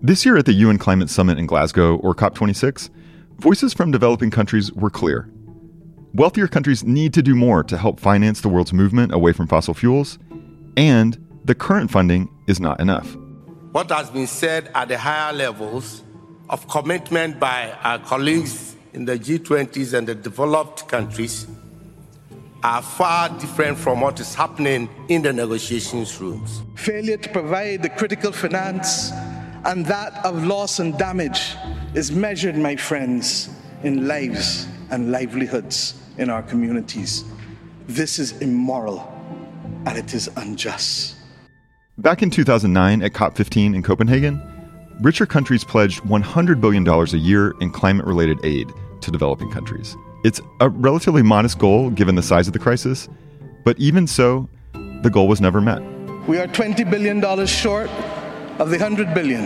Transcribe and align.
This 0.00 0.24
year 0.24 0.36
at 0.36 0.46
the 0.46 0.52
UN 0.52 0.78
Climate 0.78 1.10
Summit 1.10 1.38
in 1.38 1.46
Glasgow, 1.46 1.96
or 1.96 2.14
COP26, 2.14 2.88
voices 3.38 3.74
from 3.74 3.90
developing 3.90 4.30
countries 4.30 4.72
were 4.72 4.90
clear. 4.90 5.28
Wealthier 6.14 6.46
countries 6.46 6.84
need 6.84 7.12
to 7.14 7.22
do 7.22 7.34
more 7.34 7.64
to 7.64 7.76
help 7.76 7.98
finance 7.98 8.40
the 8.40 8.48
world's 8.48 8.72
movement 8.72 9.12
away 9.12 9.32
from 9.32 9.48
fossil 9.48 9.74
fuels, 9.74 10.16
and 10.76 11.18
the 11.44 11.54
current 11.54 11.90
funding 11.90 12.28
is 12.46 12.60
not 12.60 12.78
enough. 12.78 13.16
What 13.72 13.90
has 13.90 14.08
been 14.08 14.28
said 14.28 14.70
at 14.72 14.86
the 14.86 14.98
higher 14.98 15.32
levels 15.32 16.04
of 16.48 16.68
commitment 16.68 17.40
by 17.40 17.72
our 17.82 17.98
colleagues 17.98 18.76
in 18.92 19.04
the 19.04 19.18
G20s 19.18 19.94
and 19.94 20.06
the 20.06 20.14
developed 20.14 20.86
countries 20.86 21.48
are 22.62 22.82
far 22.82 23.30
different 23.40 23.78
from 23.78 24.00
what 24.00 24.20
is 24.20 24.32
happening 24.32 24.88
in 25.08 25.22
the 25.22 25.32
negotiations 25.32 26.20
rooms. 26.20 26.62
Failure 26.76 27.16
to 27.16 27.28
provide 27.30 27.82
the 27.82 27.88
critical 27.88 28.30
finance 28.30 29.10
and 29.68 29.84
that 29.84 30.24
of 30.24 30.46
loss 30.46 30.78
and 30.78 30.96
damage 30.96 31.54
is 31.92 32.10
measured, 32.10 32.56
my 32.56 32.74
friends, 32.74 33.50
in 33.82 34.08
lives 34.08 34.66
and 34.90 35.12
livelihoods 35.12 36.00
in 36.16 36.30
our 36.30 36.42
communities. 36.42 37.24
This 37.86 38.18
is 38.18 38.32
immoral 38.40 39.12
and 39.84 39.98
it 39.98 40.14
is 40.14 40.30
unjust. 40.36 41.16
Back 41.98 42.22
in 42.22 42.30
2009 42.30 43.02
at 43.02 43.12
COP15 43.12 43.74
in 43.74 43.82
Copenhagen, 43.82 44.40
richer 45.02 45.26
countries 45.26 45.64
pledged 45.64 46.00
$100 46.04 46.60
billion 46.62 46.88
a 46.88 47.04
year 47.18 47.54
in 47.60 47.70
climate 47.70 48.06
related 48.06 48.42
aid 48.44 48.72
to 49.02 49.10
developing 49.10 49.50
countries. 49.50 49.94
It's 50.24 50.40
a 50.60 50.70
relatively 50.70 51.22
modest 51.22 51.58
goal 51.58 51.90
given 51.90 52.14
the 52.14 52.22
size 52.22 52.46
of 52.46 52.54
the 52.54 52.58
crisis, 52.58 53.06
but 53.66 53.78
even 53.78 54.06
so, 54.06 54.48
the 55.02 55.10
goal 55.12 55.28
was 55.28 55.42
never 55.42 55.60
met. 55.60 55.82
We 56.26 56.38
are 56.38 56.46
$20 56.46 56.90
billion 56.90 57.46
short 57.46 57.90
of 58.58 58.70
the 58.70 58.78
100 58.78 59.14
billion, 59.14 59.44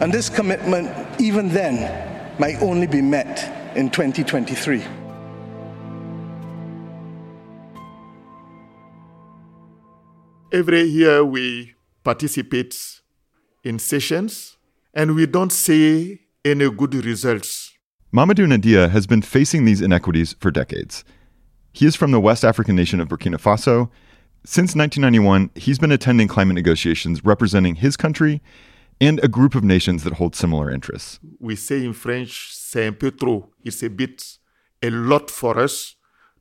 and 0.00 0.12
this 0.12 0.28
commitment, 0.28 0.90
even 1.20 1.48
then, 1.48 1.76
might 2.38 2.60
only 2.60 2.86
be 2.86 3.00
met 3.00 3.76
in 3.76 3.88
2023. 3.88 4.82
Every 10.52 10.82
year 10.82 11.24
we 11.24 11.74
participate 12.02 13.00
in 13.62 13.78
sessions 13.78 14.56
and 14.94 15.14
we 15.14 15.26
don't 15.26 15.52
see 15.52 16.20
any 16.44 16.70
good 16.70 16.94
results. 16.94 17.72
Mamadou 18.12 18.46
Honadia 18.46 18.88
has 18.90 19.06
been 19.06 19.22
facing 19.22 19.64
these 19.64 19.80
inequities 19.80 20.34
for 20.40 20.50
decades. 20.50 21.04
He 21.72 21.84
is 21.84 21.96
from 21.96 22.12
the 22.12 22.20
West 22.20 22.44
African 22.44 22.76
nation 22.76 23.00
of 23.00 23.08
Burkina 23.08 23.38
Faso. 23.38 23.90
Since 24.48 24.76
1991, 24.76 25.50
he's 25.56 25.80
been 25.80 25.90
attending 25.90 26.28
climate 26.28 26.54
negotiations 26.54 27.24
representing 27.24 27.74
his 27.74 27.96
country 27.96 28.40
and 29.00 29.18
a 29.24 29.26
group 29.26 29.56
of 29.56 29.64
nations 29.64 30.04
that 30.04 30.12
hold 30.12 30.36
similar 30.36 30.70
interests. 30.70 31.18
We 31.40 31.56
say 31.56 31.84
in 31.84 31.92
French, 31.92 32.54
c'est 32.54 32.86
un 32.86 32.94
peu 32.94 33.10
trop. 33.10 33.50
It's 33.64 33.82
a 33.82 33.90
bit, 33.90 34.38
a 34.84 34.90
lot 34.90 35.32
for 35.32 35.58
us 35.58 35.96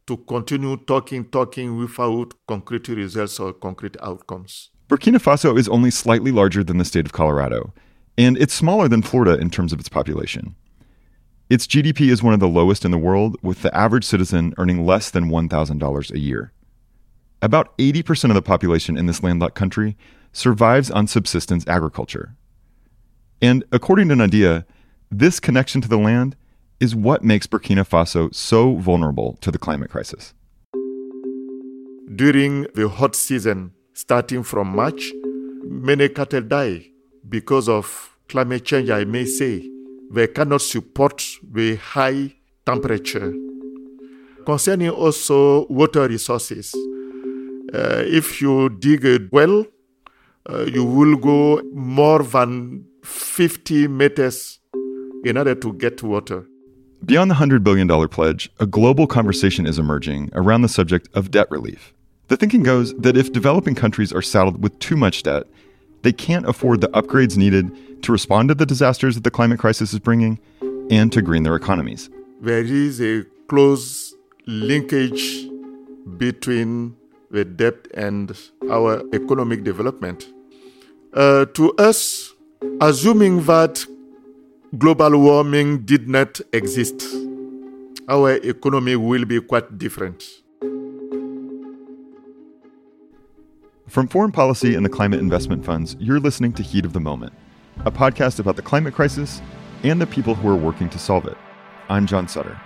to 0.05 0.17
continue 0.17 0.77
talking, 0.85 1.25
talking 1.25 1.79
without 1.79 2.35
concrete 2.47 2.87
results 2.89 3.39
or 3.39 3.53
concrete 3.53 3.97
outcomes. 4.03 4.69
Burkina 4.87 5.17
Faso 5.17 5.57
is 5.57 5.67
only 5.67 5.89
slightly 5.89 6.31
larger 6.31 6.63
than 6.63 6.77
the 6.77 6.85
state 6.85 7.07
of 7.07 7.11
Colorado, 7.11 7.73
and 8.19 8.37
it's 8.37 8.53
smaller 8.53 8.87
than 8.87 9.01
Florida 9.01 9.35
in 9.41 9.49
terms 9.49 9.73
of 9.73 9.79
its 9.79 9.89
population. 9.89 10.55
Its 11.49 11.65
GDP 11.65 12.11
is 12.11 12.21
one 12.21 12.35
of 12.35 12.39
the 12.39 12.47
lowest 12.47 12.85
in 12.85 12.91
the 12.91 12.99
world, 12.99 13.35
with 13.41 13.63
the 13.63 13.75
average 13.75 14.05
citizen 14.05 14.53
earning 14.59 14.85
less 14.85 15.09
than 15.09 15.31
$1,000 15.31 16.11
a 16.11 16.19
year. 16.19 16.51
About 17.45 17.77
80% 17.77 18.31
of 18.31 18.33
the 18.33 18.41
population 18.41 18.97
in 18.97 19.05
this 19.05 19.21
landlocked 19.21 19.53
country 19.53 19.95
survives 20.33 20.89
on 20.89 21.05
subsistence 21.05 21.63
agriculture. 21.67 22.33
And 23.39 23.63
according 23.71 24.09
to 24.09 24.15
Honadia, 24.15 24.65
this 25.11 25.39
connection 25.39 25.79
to 25.81 25.87
the 25.87 25.99
land 25.99 26.35
is 26.79 26.95
what 26.95 27.23
makes 27.23 27.45
Burkina 27.45 27.87
Faso 27.87 28.33
so 28.33 28.77
vulnerable 28.77 29.37
to 29.41 29.51
the 29.51 29.59
climate 29.59 29.91
crisis. 29.91 30.33
During 32.15 32.63
the 32.73 32.89
hot 32.89 33.15
season, 33.15 33.73
starting 33.93 34.41
from 34.41 34.75
March, 34.75 35.11
many 35.65 36.09
cattle 36.09 36.41
die 36.41 36.87
because 37.29 37.69
of 37.69 38.17
climate 38.27 38.65
change, 38.65 38.89
I 38.89 39.03
may 39.03 39.25
say. 39.25 39.69
They 40.09 40.25
cannot 40.25 40.63
support 40.63 41.23
the 41.43 41.75
high 41.75 42.37
temperature. 42.65 43.31
Concerning 44.47 44.89
also 44.89 45.67
water 45.67 46.07
resources, 46.07 46.73
if 48.05 48.41
you 48.41 48.69
dig 48.69 49.05
a 49.05 49.19
well, 49.31 49.65
uh, 50.49 50.65
you 50.65 50.83
will 50.83 51.15
go 51.15 51.61
more 51.73 52.23
than 52.23 52.85
50 53.03 53.87
meters 53.87 54.59
in 55.23 55.37
order 55.37 55.55
to 55.55 55.73
get 55.73 56.03
water. 56.03 56.45
Beyond 57.03 57.29
the 57.31 57.35
$100 57.35 57.63
billion 57.63 57.87
pledge, 58.09 58.49
a 58.59 58.65
global 58.65 59.07
conversation 59.07 59.65
is 59.65 59.77
emerging 59.77 60.29
around 60.33 60.61
the 60.61 60.69
subject 60.69 61.09
of 61.13 61.31
debt 61.31 61.49
relief. 61.51 61.93
The 62.27 62.37
thinking 62.37 62.63
goes 62.63 62.93
that 62.95 63.17
if 63.17 63.31
developing 63.31 63.75
countries 63.75 64.11
are 64.11 64.21
saddled 64.21 64.63
with 64.63 64.77
too 64.79 64.95
much 64.95 65.23
debt, 65.23 65.43
they 66.01 66.11
can't 66.11 66.47
afford 66.47 66.81
the 66.81 66.87
upgrades 66.89 67.37
needed 67.37 68.03
to 68.03 68.11
respond 68.11 68.49
to 68.49 68.55
the 68.55 68.65
disasters 68.65 69.15
that 69.15 69.23
the 69.23 69.31
climate 69.31 69.59
crisis 69.59 69.93
is 69.93 69.99
bringing 69.99 70.39
and 70.89 71.11
to 71.11 71.21
green 71.21 71.43
their 71.43 71.55
economies. 71.55 72.09
There 72.41 72.63
is 72.63 73.01
a 73.01 73.25
close 73.47 74.13
linkage 74.47 75.47
between 76.17 76.95
the 77.35 77.45
debt 77.45 77.87
and 77.93 78.35
our 78.71 79.03
economic 79.13 79.63
development. 79.63 80.27
Uh, 81.13 81.45
to 81.57 81.73
us, 81.73 82.33
assuming 82.81 83.43
that 83.43 83.85
global 84.77 85.19
warming 85.19 85.85
did 85.85 86.07
not 86.07 86.39
exist, 86.53 87.03
our 88.07 88.31
economy 88.31 88.95
will 88.95 89.25
be 89.25 89.39
quite 89.41 89.77
different. 89.77 90.23
From 93.87 94.07
Foreign 94.07 94.31
Policy 94.31 94.73
and 94.75 94.85
the 94.85 94.89
Climate 94.89 95.19
Investment 95.19 95.63
Funds, 95.63 95.95
you're 95.99 96.19
listening 96.19 96.53
to 96.53 96.63
Heat 96.63 96.85
of 96.85 96.93
the 96.93 96.99
Moment, 96.99 97.33
a 97.85 97.91
podcast 97.91 98.39
about 98.39 98.55
the 98.55 98.61
climate 98.61 98.93
crisis 98.93 99.41
and 99.83 100.01
the 100.01 100.07
people 100.07 100.35
who 100.35 100.49
are 100.49 100.55
working 100.55 100.89
to 100.89 100.99
solve 100.99 101.25
it. 101.25 101.37
I'm 101.89 102.07
John 102.07 102.27
Sutter. 102.27 102.59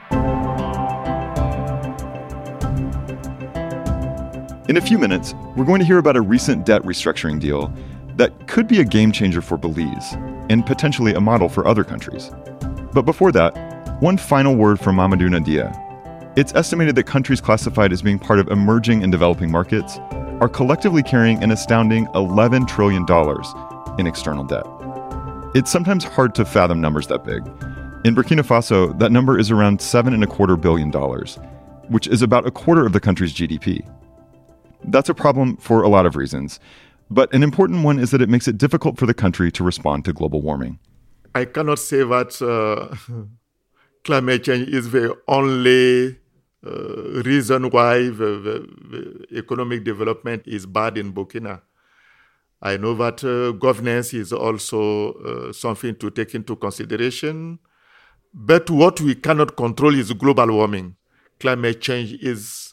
In 4.70 4.78
a 4.78 4.82
few 4.82 5.00
minutes, 5.00 5.34
we're 5.56 5.66
going 5.66 5.80
to 5.80 5.86
hear 5.86 5.98
about 5.98 6.16
a 6.16 6.22
recent 6.22 6.64
debt 6.64 6.84
restructuring 6.84 7.40
deal 7.40 7.74
that 8.18 8.48
could 8.48 8.68
be 8.68 8.82
a 8.82 8.84
game 8.84 9.12
changer 9.12 9.42
for 9.42 9.58
Belize 9.58 10.14
and 10.52 10.64
potentially 10.64 11.16
a 11.16 11.20
model 11.20 11.50
for 11.50 11.68
other 11.68 11.84
countries. 11.84 12.30
But 12.94 13.02
before 13.02 13.32
that, 13.32 13.98
one 14.00 14.16
final 14.16 14.56
word 14.56 14.80
from 14.80 14.98
Mamadou 14.98 15.28
Honadia. 15.28 15.76
It's 16.38 16.54
estimated 16.54 16.94
that 16.98 17.06
countries 17.06 17.42
classified 17.42 17.92
as 17.92 18.04
being 18.04 18.20
part 18.20 18.38
of 18.38 18.48
emerging 18.50 19.02
and 19.02 19.12
developing 19.12 19.50
markets 19.50 19.98
are 20.40 20.48
collectively 20.48 21.02
carrying 21.02 21.42
an 21.42 21.50
astounding 21.50 22.06
$11 22.14 22.68
trillion 22.68 23.08
in 24.00 24.06
external 24.06 24.44
debt. 24.44 24.68
It's 25.56 25.72
sometimes 25.72 26.04
hard 26.04 26.36
to 26.36 26.46
fathom 26.46 26.80
numbers 26.80 27.08
that 27.08 27.24
big. 27.24 27.44
In 28.06 28.14
Burkina 28.14 28.46
Faso, 28.46 28.96
that 29.00 29.12
number 29.12 29.40
is 29.40 29.50
around 29.50 29.82
seven 29.82 30.14
and 30.14 30.24
a 30.24 30.28
quarter 30.28 30.56
billion 30.56 30.92
dollars, 30.92 31.40
which 31.88 32.06
is 32.06 32.22
about 32.22 32.46
a 32.46 32.52
quarter 32.52 32.86
of 32.86 32.94
the 32.94 33.00
country's 33.00 33.34
GDP. 33.34 33.84
That's 34.84 35.10
a 35.10 35.14
problem 35.14 35.58
for 35.58 35.84
a 35.84 35.90
lot 35.90 36.06
of 36.06 36.16
reasons, 36.16 36.60
but 37.10 37.34
an 37.34 37.44
important 37.44 37.84
one 37.84 38.00
is 38.00 38.12
that 38.12 38.22
it 38.22 38.30
makes 38.30 38.48
it 38.48 38.58
difficult 38.58 38.98
for 38.98 39.06
the 39.06 39.14
country 39.14 39.52
to 39.52 39.64
respond 39.64 40.06
to 40.06 40.14
global 40.14 40.42
warming. 40.42 40.80
I 41.36 41.46
cannot 41.46 41.80
say 41.80 42.04
that 42.04 42.42
uh, 42.42 42.96
climate 44.04 44.44
change 44.44 44.70
is 44.70 44.92
the 44.92 45.18
only 45.28 46.20
uh, 46.66 47.22
reason 47.24 47.70
why 47.70 48.00
the, 48.04 48.10
the, 48.12 49.26
the, 49.30 49.38
economic 49.38 49.84
development 49.84 50.44
is 50.46 50.66
bad 50.66 50.98
in 50.98 51.14
Burkina. 51.14 51.62
I 52.62 52.76
know 52.76 52.94
that 52.96 53.24
uh, 53.24 53.54
governance 53.54 54.14
is 54.14 54.34
also 54.34 55.14
uh, 55.14 55.54
something 55.54 55.96
to 55.96 56.10
take 56.10 56.36
into 56.36 56.58
consideration. 56.58 57.60
But 58.34 58.70
what 58.70 59.00
we 59.00 59.16
cannot 59.16 59.56
control 59.56 59.96
is 59.96 60.12
global 60.14 60.48
warming. 60.48 60.96
Climate 61.40 61.82
change 61.82 62.14
is 62.22 62.69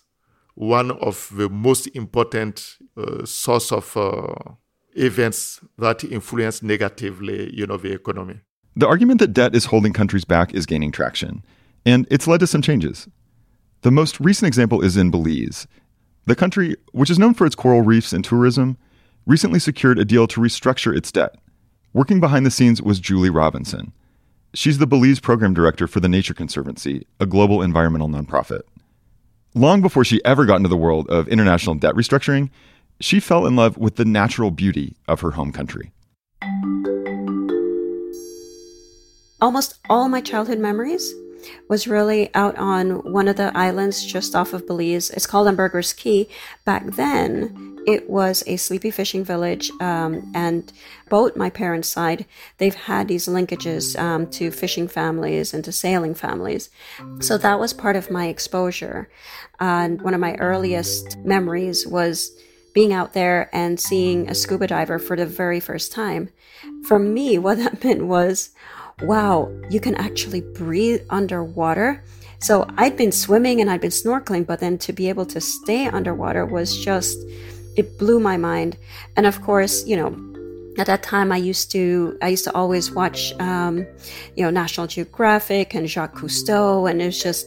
one 0.56 0.90
of 0.90 1.30
the 1.36 1.48
most 1.48 1.86
important 1.88 2.78
uh, 2.96 3.24
source 3.24 3.70
of 3.70 3.96
uh, 3.96 4.34
events 4.94 5.60
that 5.78 6.02
influence 6.02 6.62
negatively, 6.62 7.54
you 7.54 7.66
know, 7.66 7.76
the 7.76 7.92
economy. 7.92 8.40
The 8.74 8.88
argument 8.88 9.20
that 9.20 9.34
debt 9.34 9.54
is 9.54 9.66
holding 9.66 9.92
countries 9.92 10.24
back 10.24 10.54
is 10.54 10.66
gaining 10.66 10.92
traction, 10.92 11.44
and 11.84 12.06
it's 12.10 12.26
led 12.26 12.40
to 12.40 12.46
some 12.46 12.62
changes. 12.62 13.06
The 13.82 13.90
most 13.90 14.18
recent 14.18 14.48
example 14.48 14.82
is 14.82 14.96
in 14.96 15.10
Belize. 15.10 15.66
The 16.24 16.34
country, 16.34 16.74
which 16.92 17.10
is 17.10 17.18
known 17.18 17.34
for 17.34 17.46
its 17.46 17.54
coral 17.54 17.82
reefs 17.82 18.12
and 18.12 18.24
tourism, 18.24 18.78
recently 19.26 19.58
secured 19.58 19.98
a 19.98 20.04
deal 20.04 20.26
to 20.26 20.40
restructure 20.40 20.96
its 20.96 21.12
debt. 21.12 21.36
Working 21.92 22.18
behind 22.18 22.46
the 22.46 22.50
scenes 22.50 22.80
was 22.80 22.98
Julie 22.98 23.30
Robinson. 23.30 23.92
She's 24.54 24.78
the 24.78 24.86
Belize 24.86 25.20
program 25.20 25.52
director 25.52 25.86
for 25.86 26.00
the 26.00 26.08
Nature 26.08 26.34
Conservancy, 26.34 27.06
a 27.20 27.26
global 27.26 27.60
environmental 27.60 28.08
nonprofit. 28.08 28.62
Long 29.56 29.80
before 29.80 30.04
she 30.04 30.22
ever 30.22 30.44
got 30.44 30.56
into 30.56 30.68
the 30.68 30.76
world 30.76 31.08
of 31.08 31.28
international 31.28 31.76
debt 31.76 31.94
restructuring, 31.94 32.50
she 33.00 33.20
fell 33.20 33.46
in 33.46 33.56
love 33.56 33.78
with 33.78 33.96
the 33.96 34.04
natural 34.04 34.50
beauty 34.50 34.96
of 35.08 35.22
her 35.22 35.30
home 35.30 35.50
country. 35.50 35.92
Almost 39.40 39.78
all 39.88 40.10
my 40.10 40.20
childhood 40.20 40.58
memories 40.58 41.10
was 41.68 41.86
really 41.86 42.34
out 42.34 42.56
on 42.56 43.12
one 43.12 43.28
of 43.28 43.36
the 43.36 43.56
islands 43.56 44.04
just 44.04 44.34
off 44.34 44.52
of 44.52 44.66
Belize. 44.66 45.10
It's 45.10 45.26
called 45.26 45.48
Ambergris 45.48 45.92
Caye. 45.92 46.28
Back 46.64 46.84
then, 46.92 47.76
it 47.86 48.10
was 48.10 48.42
a 48.46 48.56
sleepy 48.56 48.90
fishing 48.90 49.24
village, 49.24 49.70
um, 49.80 50.32
and 50.34 50.72
both 51.08 51.36
my 51.36 51.50
parents' 51.50 51.88
side, 51.88 52.26
they've 52.58 52.74
had 52.74 53.06
these 53.06 53.28
linkages 53.28 53.96
um, 53.98 54.26
to 54.30 54.50
fishing 54.50 54.88
families 54.88 55.54
and 55.54 55.64
to 55.64 55.70
sailing 55.72 56.14
families. 56.14 56.68
So 57.20 57.38
that 57.38 57.60
was 57.60 57.72
part 57.72 57.94
of 57.94 58.10
my 58.10 58.26
exposure. 58.26 59.08
And 59.60 60.02
one 60.02 60.14
of 60.14 60.20
my 60.20 60.34
earliest 60.34 61.16
memories 61.18 61.86
was 61.86 62.32
being 62.76 62.92
out 62.92 63.14
there 63.14 63.48
and 63.54 63.80
seeing 63.80 64.28
a 64.28 64.34
scuba 64.34 64.66
diver 64.66 64.98
for 64.98 65.16
the 65.16 65.24
very 65.24 65.60
first 65.60 65.92
time. 65.92 66.28
For 66.86 66.98
me, 66.98 67.38
what 67.38 67.56
that 67.56 67.82
meant 67.82 68.06
was, 68.06 68.50
wow, 69.02 69.52
you 69.68 69.78
can 69.78 69.94
actually 69.96 70.40
breathe 70.40 71.02
underwater. 71.10 72.02
So 72.38 72.66
I'd 72.78 72.96
been 72.96 73.12
swimming 73.12 73.60
and 73.60 73.70
I'd 73.70 73.80
been 73.80 73.90
snorkeling, 73.90 74.46
but 74.46 74.60
then 74.60 74.78
to 74.78 74.92
be 74.92 75.08
able 75.08 75.26
to 75.26 75.40
stay 75.40 75.86
underwater 75.86 76.46
was 76.46 76.76
just, 76.76 77.18
it 77.76 77.98
blew 77.98 78.20
my 78.20 78.36
mind. 78.36 78.78
And 79.16 79.26
of 79.26 79.42
course, 79.42 79.86
you 79.86 79.96
know, 79.96 80.16
at 80.78 80.86
that 80.86 81.02
time 81.02 81.32
I 81.32 81.38
used 81.38 81.70
to 81.72 82.18
I 82.20 82.28
used 82.28 82.44
to 82.44 82.54
always 82.54 82.90
watch 82.90 83.32
um, 83.40 83.78
you 84.36 84.44
know 84.44 84.50
National 84.50 84.86
Geographic 84.86 85.74
and 85.74 85.88
Jacques 85.88 86.14
Cousteau 86.14 86.90
and 86.90 87.00
it 87.00 87.06
was 87.06 87.18
just 87.18 87.46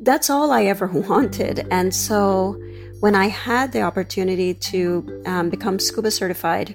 that's 0.00 0.28
all 0.28 0.50
I 0.50 0.64
ever 0.64 0.86
wanted 1.08 1.68
and 1.70 1.94
so 1.94 2.60
when 2.98 3.14
I 3.14 3.28
had 3.28 3.70
the 3.70 3.82
opportunity 3.82 4.54
to 4.54 5.22
um, 5.24 5.50
become 5.50 5.78
scuba 5.78 6.10
certified 6.10 6.74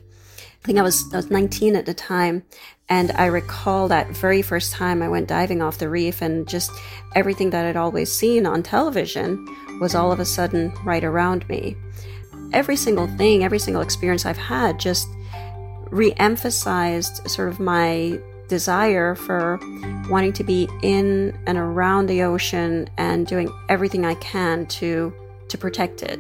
I 0.64 0.66
think 0.68 0.80
I 0.80 0.82
was 0.82 1.04
I 1.14 1.18
was 1.18 1.32
19 1.32 1.76
at 1.76 1.86
the 1.86 1.94
time 1.94 2.44
and 2.90 3.12
I 3.12 3.26
recall 3.26 3.88
that 3.90 4.10
very 4.10 4.42
first 4.42 4.74
time 4.74 5.02
I 5.02 5.10
went 5.10 5.28
diving 5.28 5.62
off 5.62 5.78
the 5.78 5.90
reef 5.90 6.22
and 6.22 6.48
just 6.48 6.72
everything 7.16 7.50
that 7.52 7.66
I'd 7.66 7.78
always 7.78 8.12
seen 8.12 8.46
on 8.46 8.64
television 8.64 9.46
was 9.80 9.96
all 9.96 10.12
of 10.12 10.20
a 10.20 10.26
sudden 10.26 10.74
right 10.84 11.04
around 11.04 11.48
me. 11.50 11.76
Every 12.54 12.76
single 12.76 13.08
thing, 13.18 13.44
every 13.44 13.60
single 13.60 13.82
experience 13.82 14.26
I've 14.26 14.38
had 14.38 14.80
just 14.80 15.08
re 15.90 16.14
emphasized 16.18 17.30
sort 17.30 17.50
of 17.50 17.60
my 17.60 18.20
desire 18.48 19.16
for 19.16 19.60
wanting 20.10 20.34
to 20.34 20.44
be 20.44 20.68
in 20.82 21.38
and 21.46 21.58
around 21.58 22.08
the 22.08 22.24
ocean 22.24 22.90
and 22.98 23.28
doing 23.28 23.52
everything 23.70 24.06
I 24.06 24.16
can 24.16 24.66
to 24.68 25.14
to 25.50 25.58
protect 25.58 26.04
it 26.04 26.20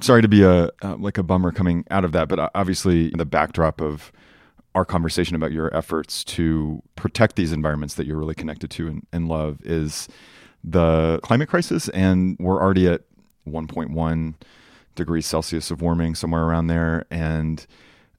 sorry 0.00 0.22
to 0.22 0.28
be 0.28 0.42
a 0.42 0.70
uh, 0.82 0.96
like 0.98 1.18
a 1.18 1.22
bummer 1.22 1.52
coming 1.52 1.84
out 1.90 2.04
of 2.04 2.12
that, 2.12 2.28
but 2.28 2.50
obviously 2.54 3.10
the 3.10 3.26
backdrop 3.26 3.80
of 3.80 4.12
our 4.74 4.84
conversation 4.84 5.34
about 5.34 5.52
your 5.52 5.74
efforts 5.76 6.22
to 6.22 6.82
protect 6.94 7.36
these 7.36 7.52
environments 7.52 7.94
that 7.94 8.06
you're 8.06 8.18
really 8.18 8.34
connected 8.34 8.70
to 8.70 8.86
and, 8.86 9.06
and 9.12 9.28
love 9.28 9.58
is 9.64 10.08
the 10.62 11.18
climate 11.22 11.48
crisis. 11.48 11.88
And 11.90 12.36
we're 12.38 12.60
already 12.60 12.86
at 12.86 13.02
1.1 13.48 14.34
degrees 14.94 15.26
Celsius 15.26 15.70
of 15.70 15.80
warming, 15.80 16.14
somewhere 16.14 16.44
around 16.44 16.66
there. 16.66 17.06
And 17.10 17.66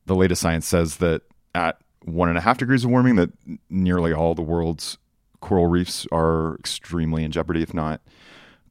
the 0.06 0.16
latest 0.16 0.42
science 0.42 0.68
says 0.68 0.98
that 0.98 1.22
at 1.54 1.78
one 2.04 2.30
and 2.30 2.38
a 2.38 2.42
half 2.42 2.58
degrees 2.58 2.84
of 2.84 2.92
warming, 2.92 3.16
that 3.16 3.30
nearly 3.70 4.12
all 4.12 4.34
the 4.34 4.42
world's 4.42 4.98
coral 5.42 5.68
reefs 5.68 6.08
are 6.12 6.56
extremely 6.56 7.24
in 7.24 7.32
jeopardy, 7.32 7.62
if 7.62 7.74
not 7.74 8.02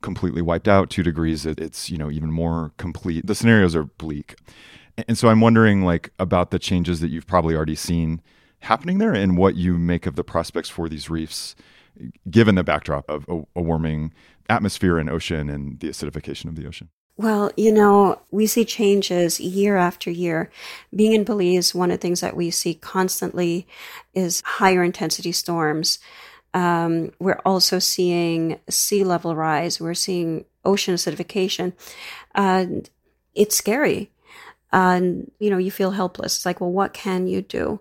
completely 0.01 0.43
wiped 0.43 0.69
out. 0.69 0.91
Two 0.91 1.03
degrees, 1.03 1.47
it's 1.47 1.91
you 1.91 1.99
know 1.99 2.11
even 2.11 2.31
more 2.31 2.73
complete. 2.77 3.27
The 3.27 3.35
scenarios 3.35 3.75
are 3.77 3.85
bleak. 3.85 4.37
And 5.07 5.17
so 5.17 5.29
I'm 5.29 5.41
wondering 5.41 5.85
like 5.85 6.11
about 6.19 6.51
the 6.51 6.59
changes 6.59 7.01
that 7.01 7.09
you've 7.09 7.27
probably 7.27 7.55
already 7.55 7.77
seen 7.77 8.21
happening 8.61 8.99
there 8.99 9.15
and 9.15 9.37
what 9.37 9.55
you 9.55 9.79
make 9.79 10.07
of 10.07 10.17
the 10.17 10.25
prospects 10.25 10.69
for 10.69 10.89
these 10.89 11.09
reefs 11.09 11.55
given 12.31 12.55
the 12.55 12.65
backdrop 12.65 13.09
of 13.09 13.25
a, 13.29 13.43
a 13.57 13.63
warming 13.63 14.13
atmosphere 14.49 14.99
and 14.99 15.11
ocean 15.11 15.49
and 15.49 15.79
the 15.81 15.89
acidification 15.89 16.47
of 16.47 16.57
the 16.57 16.67
ocean. 16.67 16.89
Well, 17.17 17.51
you 17.57 17.73
know, 17.73 18.21
we 18.31 18.47
see 18.47 18.65
changes 18.65 19.41
year 19.41 19.77
after 19.77 20.09
year. 20.09 20.51
Being 20.95 21.15
in 21.15 21.25
Belize, 21.25 21.75
one 21.75 21.91
of 21.91 21.99
the 21.99 22.01
things 22.01 22.21
that 22.21 22.37
we 22.37 22.51
see 22.53 22.75
constantly 22.75 23.67
is 24.15 24.41
higher 24.43 24.85
intensity 24.85 25.33
storms. 25.33 25.99
Um, 26.59 27.13
we're 27.19 27.41
also 27.45 27.79
seeing 27.79 28.59
sea 28.69 29.05
level 29.05 29.37
rise. 29.37 29.81
We're 29.81 29.95
seeing 29.95 30.45
ocean 30.65 30.95
acidification. 30.95 31.73
Uh, 32.35 32.67
it's 33.35 33.57
scary 33.57 34.11
and 34.71 35.31
you 35.39 35.49
know 35.51 35.57
you 35.57 35.71
feel 35.71 35.93
helpless 35.93 36.37
it's 36.37 36.47
like 36.47 36.61
well 36.61 36.71
what 36.71 36.93
can 36.93 37.27
you 37.27 37.41
do 37.41 37.81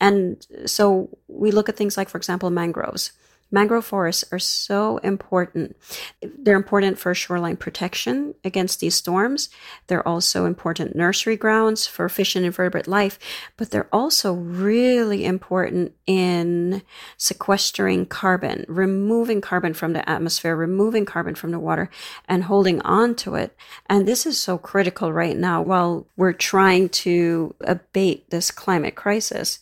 and 0.00 0.46
so 0.64 1.10
we 1.28 1.50
look 1.50 1.68
at 1.68 1.76
things 1.76 1.96
like 1.96 2.08
for 2.08 2.16
example 2.16 2.48
mangroves 2.48 3.12
Mangrove 3.52 3.84
forests 3.84 4.24
are 4.32 4.38
so 4.38 4.96
important. 4.98 5.76
They're 6.22 6.56
important 6.56 6.98
for 6.98 7.14
shoreline 7.14 7.58
protection 7.58 8.34
against 8.42 8.80
these 8.80 8.94
storms. 8.94 9.50
They're 9.86 10.06
also 10.08 10.46
important 10.46 10.96
nursery 10.96 11.36
grounds 11.36 11.86
for 11.86 12.08
fish 12.08 12.34
and 12.34 12.46
invertebrate 12.46 12.88
life, 12.88 13.18
but 13.58 13.70
they're 13.70 13.88
also 13.92 14.32
really 14.32 15.26
important 15.26 15.94
in 16.06 16.82
sequestering 17.18 18.06
carbon, 18.06 18.64
removing 18.68 19.42
carbon 19.42 19.74
from 19.74 19.92
the 19.92 20.08
atmosphere, 20.08 20.56
removing 20.56 21.04
carbon 21.04 21.34
from 21.34 21.50
the 21.50 21.60
water, 21.60 21.90
and 22.26 22.44
holding 22.44 22.80
on 22.82 23.14
to 23.16 23.34
it. 23.34 23.54
And 23.86 24.08
this 24.08 24.24
is 24.24 24.40
so 24.40 24.56
critical 24.56 25.12
right 25.12 25.36
now 25.36 25.60
while 25.60 26.06
we're 26.16 26.32
trying 26.32 26.88
to 26.88 27.54
abate 27.60 28.30
this 28.30 28.50
climate 28.50 28.94
crisis. 28.94 29.58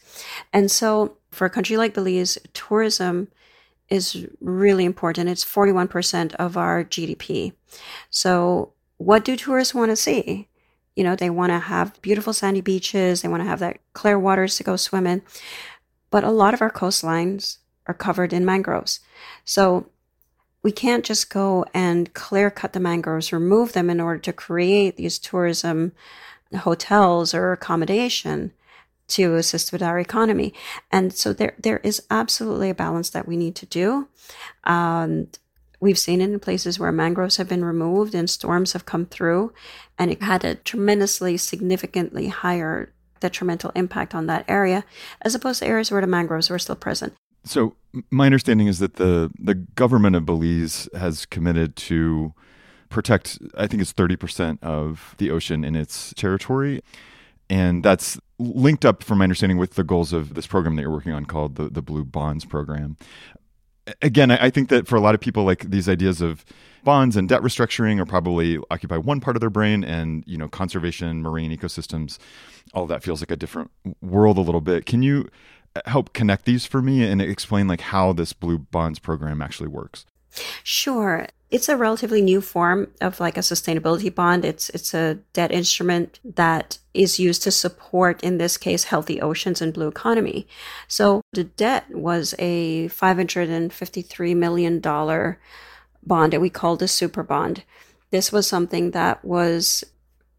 And 0.53 0.71
so 0.71 1.17
for 1.31 1.45
a 1.45 1.51
country 1.51 1.77
like 1.77 1.95
Belize, 1.95 2.39
tourism 2.53 3.29
is 3.91 4.27
really 4.41 4.85
important. 4.85 5.29
It's 5.29 5.45
41% 5.45 6.35
of 6.37 6.57
our 6.57 6.85
GDP. 6.85 7.53
So, 8.09 8.73
what 8.97 9.25
do 9.25 9.37
tourists 9.37 9.75
want 9.75 9.91
to 9.91 9.97
see? 9.97 10.49
You 10.95 11.05
know, 11.05 11.17
they 11.17 11.31
want 11.31 11.51
to 11.51 11.59
have 11.59 12.01
beautiful 12.03 12.33
sandy 12.33 12.61
beaches, 12.61 13.23
they 13.23 13.29
want 13.29 13.43
to 13.43 13.49
have 13.49 13.61
that 13.61 13.81
clear 13.93 14.19
waters 14.19 14.57
to 14.57 14.65
go 14.65 14.77
swim 14.77 15.07
in. 15.07 15.23
But 16.11 16.25
a 16.25 16.31
lot 16.31 16.55
of 16.55 16.63
our 16.63 16.71
coastlines 16.71 17.59
are 17.87 17.95
covered 17.95 18.33
in 18.33 18.45
mangroves. 18.45 19.01
So, 19.45 19.91
we 20.63 20.73
can't 20.73 21.05
just 21.05 21.31
go 21.31 21.65
and 21.73 22.13
clear 22.13 22.51
cut 22.51 22.75
the 22.75 22.81
mangroves, 22.81 23.33
remove 23.33 23.73
them 23.73 23.89
in 23.89 24.01
order 24.01 24.21
to 24.21 24.33
create 24.33 24.97
these 24.97 25.19
tourism 25.19 25.93
hotels 26.55 27.33
or 27.33 27.53
accommodation 27.53 28.53
to 29.11 29.37
assist 29.37 29.73
with 29.73 29.83
our 29.83 29.99
economy. 29.99 30.55
And 30.91 31.13
so 31.13 31.33
there, 31.33 31.55
there 31.59 31.79
is 31.79 32.03
absolutely 32.11 32.71
a 32.71 32.75
balance 32.75 33.11
that 33.11 33.29
we 33.29 33.37
need 33.37 33.55
to 33.57 33.67
do. 33.67 34.09
And 34.65 35.39
we've 35.81 35.99
seen 35.99 36.21
it 36.21 36.31
in 36.31 36.41
places 36.41 36.79
where 36.79 36.93
mangroves 36.93 37.37
have 37.37 37.49
been 37.49 37.65
removed 37.65 38.15
and 38.15 38.29
storms 38.29 38.73
have 38.73 38.87
come 38.87 39.07
through, 39.07 39.53
and 39.99 40.11
it 40.11 40.23
had 40.23 40.45
a 40.45 40.55
tremendously, 40.55 41.37
significantly 41.37 42.29
higher 42.29 42.93
detrimental 43.21 43.71
impact 43.75 44.15
on 44.15 44.27
that 44.27 44.45
area, 44.49 44.85
as 45.23 45.35
opposed 45.35 45.61
to 45.61 45.67
areas 45.67 45.91
where 45.91 46.01
the 46.01 46.07
mangroves 46.07 46.51
were 46.51 46.59
still 46.59 46.77
present. 46.77 47.15
So 47.45 47.75
my 48.11 48.27
understanding 48.27 48.67
is 48.67 48.79
that 48.79 48.97
the 48.97 49.31
the 49.39 49.55
government 49.55 50.17
of 50.17 50.27
Belize 50.27 50.89
has 50.95 51.27
committed 51.27 51.77
to 51.77 52.35
protect 52.89 53.39
I 53.57 53.67
think 53.67 53.81
it's 53.81 53.93
30% 53.93 54.63
of 54.63 55.15
the 55.19 55.31
ocean 55.31 55.65
in 55.65 55.75
its 55.77 56.13
territory 56.15 56.83
and 57.49 57.83
that's 57.85 58.19
linked 58.41 58.85
up, 58.85 59.03
from 59.03 59.19
my 59.19 59.25
understanding, 59.25 59.59
with 59.59 59.75
the 59.75 59.85
goals 59.85 60.13
of 60.13 60.35
this 60.35 60.47
program 60.47 60.77
that 60.77 60.83
you're 60.83 60.91
working 60.91 61.13
on 61.13 61.27
called 61.27 61.57
the, 61.57 61.69
the 61.69 61.83
Blue 61.83 62.05
Bonds 62.05 62.45
Program. 62.45 62.97
Again, 64.03 64.31
I, 64.31 64.51
think 64.51 64.69
that 64.69 64.87
for 64.87 64.97
a 64.97 65.01
lot 65.01 65.15
of 65.15 65.21
people, 65.21 65.45
like 65.45 65.71
these 65.71 65.89
ideas 65.89 66.21
of 66.21 66.45
bonds 66.85 67.17
and 67.17 67.29
debt 67.29 67.43
restructuring 67.43 68.01
are 68.01 68.07
probably 68.07 68.59
occupy 68.71 68.97
one 68.97 69.21
part 69.21 69.37
of 69.37 69.41
their 69.41 69.51
brain, 69.51 69.85
and 69.85 70.23
you 70.27 70.39
know, 70.39 70.49
conservation, 70.49 71.23
marine 71.23 71.57
ecosystems, 71.57 72.19
all 72.73 72.87
that 72.87 73.03
feels 73.03 73.21
like 73.21 73.31
a 73.31 73.37
different 73.37 73.71
world 74.01 74.39
a 74.39 74.43
little 74.43 74.61
bit. 74.61 74.87
Can 74.87 75.03
you 75.03 75.29
uh, 75.75 75.81
help 75.87 76.13
connect 76.13 76.45
these 76.45 76.67
for 76.67 76.81
me 76.81 77.05
and 77.05 77.21
explain 77.21 77.67
like 77.67 77.81
how 77.81 78.13
this 78.13 78.33
Blue 78.33 78.59
Bonds 78.59 78.99
program 78.99 79.43
actually 79.43 79.69
works? 79.69 80.07
Sure. 80.63 81.27
It's 81.51 81.69
a 81.69 81.77
relatively 81.77 82.23
new 82.23 82.41
form 82.41 82.93
of 83.01 83.19
like 83.19 83.37
a 83.37 83.41
sustainability 83.41 84.15
bond. 84.15 84.45
It's 84.45 84.71
it's 84.71 84.95
a 84.95 85.19
debt 85.33 85.51
instrument 85.51 86.21
that 86.25 86.79
is 86.95 87.19
used 87.19 87.43
to 87.43 87.51
support, 87.51 88.23
in 88.23 88.39
this 88.39 88.57
case, 88.57 88.85
healthy 88.85 89.21
oceans 89.21 89.61
and 89.61 89.75
blue 89.75 89.89
economy. 89.89 90.47
So 90.87 91.23
the 91.33 91.45
debt 91.45 91.91
was 91.91 92.35
a 92.39 92.89
$553 92.89 94.37
million 94.37 94.81
bond 94.81 96.33
that 96.33 96.41
we 96.41 96.51
called 96.51 96.83
a 96.83 96.89
super 96.89 97.23
bond. 97.23 97.65
This 98.11 98.33
was 98.33 98.47
something 98.47 98.93
that 98.93 99.25
was 99.25 99.85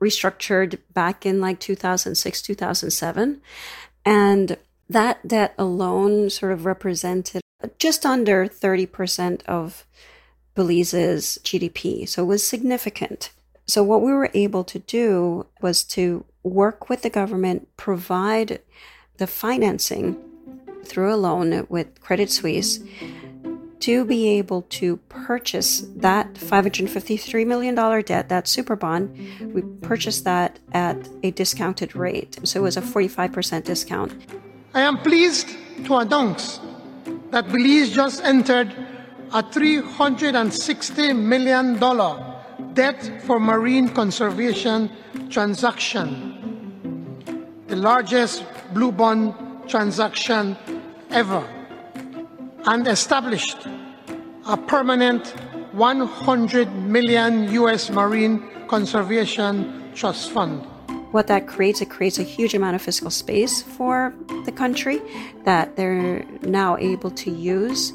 restructured 0.02 0.80
back 0.94 1.26
in 1.26 1.40
like 1.40 1.60
2006, 1.60 2.42
2007. 2.42 3.42
And 4.06 4.58
that 4.90 5.26
debt 5.28 5.54
alone 5.58 6.30
sort 6.30 6.52
of 6.52 6.66
represented 6.66 7.42
just 7.78 8.06
under 8.06 8.48
30% 8.48 9.44
of 9.46 9.86
Belize's 10.56 11.40
GDP. 11.44 12.08
So 12.08 12.24
it 12.24 12.28
was 12.28 12.46
significant. 12.46 13.32
So 13.66 13.84
what 13.84 14.02
we 14.02 14.12
were 14.12 14.30
able 14.34 14.64
to 14.66 14.80
do 14.80 15.46
was 15.62 15.84
to 15.86 16.26
work 16.44 16.90
with 16.90 17.04
the 17.04 17.10
government, 17.10 17.68
provide 17.78 18.60
the 19.18 19.28
financing 19.28 20.18
through 20.84 21.14
a 21.14 21.16
loan 21.16 21.66
with 21.70 22.02
Credit 22.02 22.30
Suisse 22.30 22.80
to 23.82 24.06
be 24.06 24.28
able 24.30 24.62
to 24.64 24.98
purchase 25.10 25.82
that 25.96 26.34
$553 26.36 27.48
million 27.48 27.76
debt, 27.76 28.30
that 28.30 28.48
super 28.48 28.76
bond, 28.76 29.16
we 29.54 29.64
purchased 29.82 30.24
that 30.24 30.60
at 30.74 31.10
a 31.24 31.32
discounted 31.32 31.96
rate. 31.96 32.40
So 32.44 32.60
it 32.60 32.64
was 32.64 32.78
a 32.78 32.82
45% 32.82 33.64
discount. 33.64 34.14
I 34.74 34.82
am 34.82 34.98
pleased 35.00 35.50
to 35.86 35.96
announce 35.96 36.60
that 37.32 37.52
Belize 37.52 37.90
just 37.90 38.24
entered 38.24 38.72
a 39.34 39.42
$360 39.42 41.16
million 41.16 41.80
debt 42.74 43.24
for 43.24 43.40
marine 43.40 43.88
conservation 43.90 44.90
transaction, 45.30 47.16
the 47.68 47.76
largest 47.78 48.44
blue 48.74 48.92
bond 48.92 49.34
transaction 49.70 50.58
ever 51.12 51.48
and 52.66 52.88
established 52.88 53.66
a 54.48 54.58
permanent 54.58 55.28
100 55.72 56.76
million 56.76 57.52
US 57.54 57.90
Marine 57.90 58.44
Conservation 58.68 59.92
Trust 59.96 60.32
Fund. 60.32 60.66
What 61.12 61.28
that 61.28 61.48
creates, 61.48 61.82
it 61.82 61.90
creates 61.90 62.20
a 62.20 62.24
huge 62.24 62.54
amount 62.54 62.76
of 62.76 62.82
fiscal 62.82 63.10
space 63.10 63.62
for 63.62 64.14
the 64.46 64.52
country 64.52 65.02
that 65.46 65.78
they're 65.78 66.26
now 66.42 66.78
able 66.78 67.12
to 67.12 67.32
use 67.32 67.94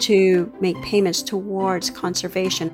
to 0.00 0.52
make 0.60 0.80
payments 0.82 1.22
towards 1.22 1.90
conservation. 1.90 2.70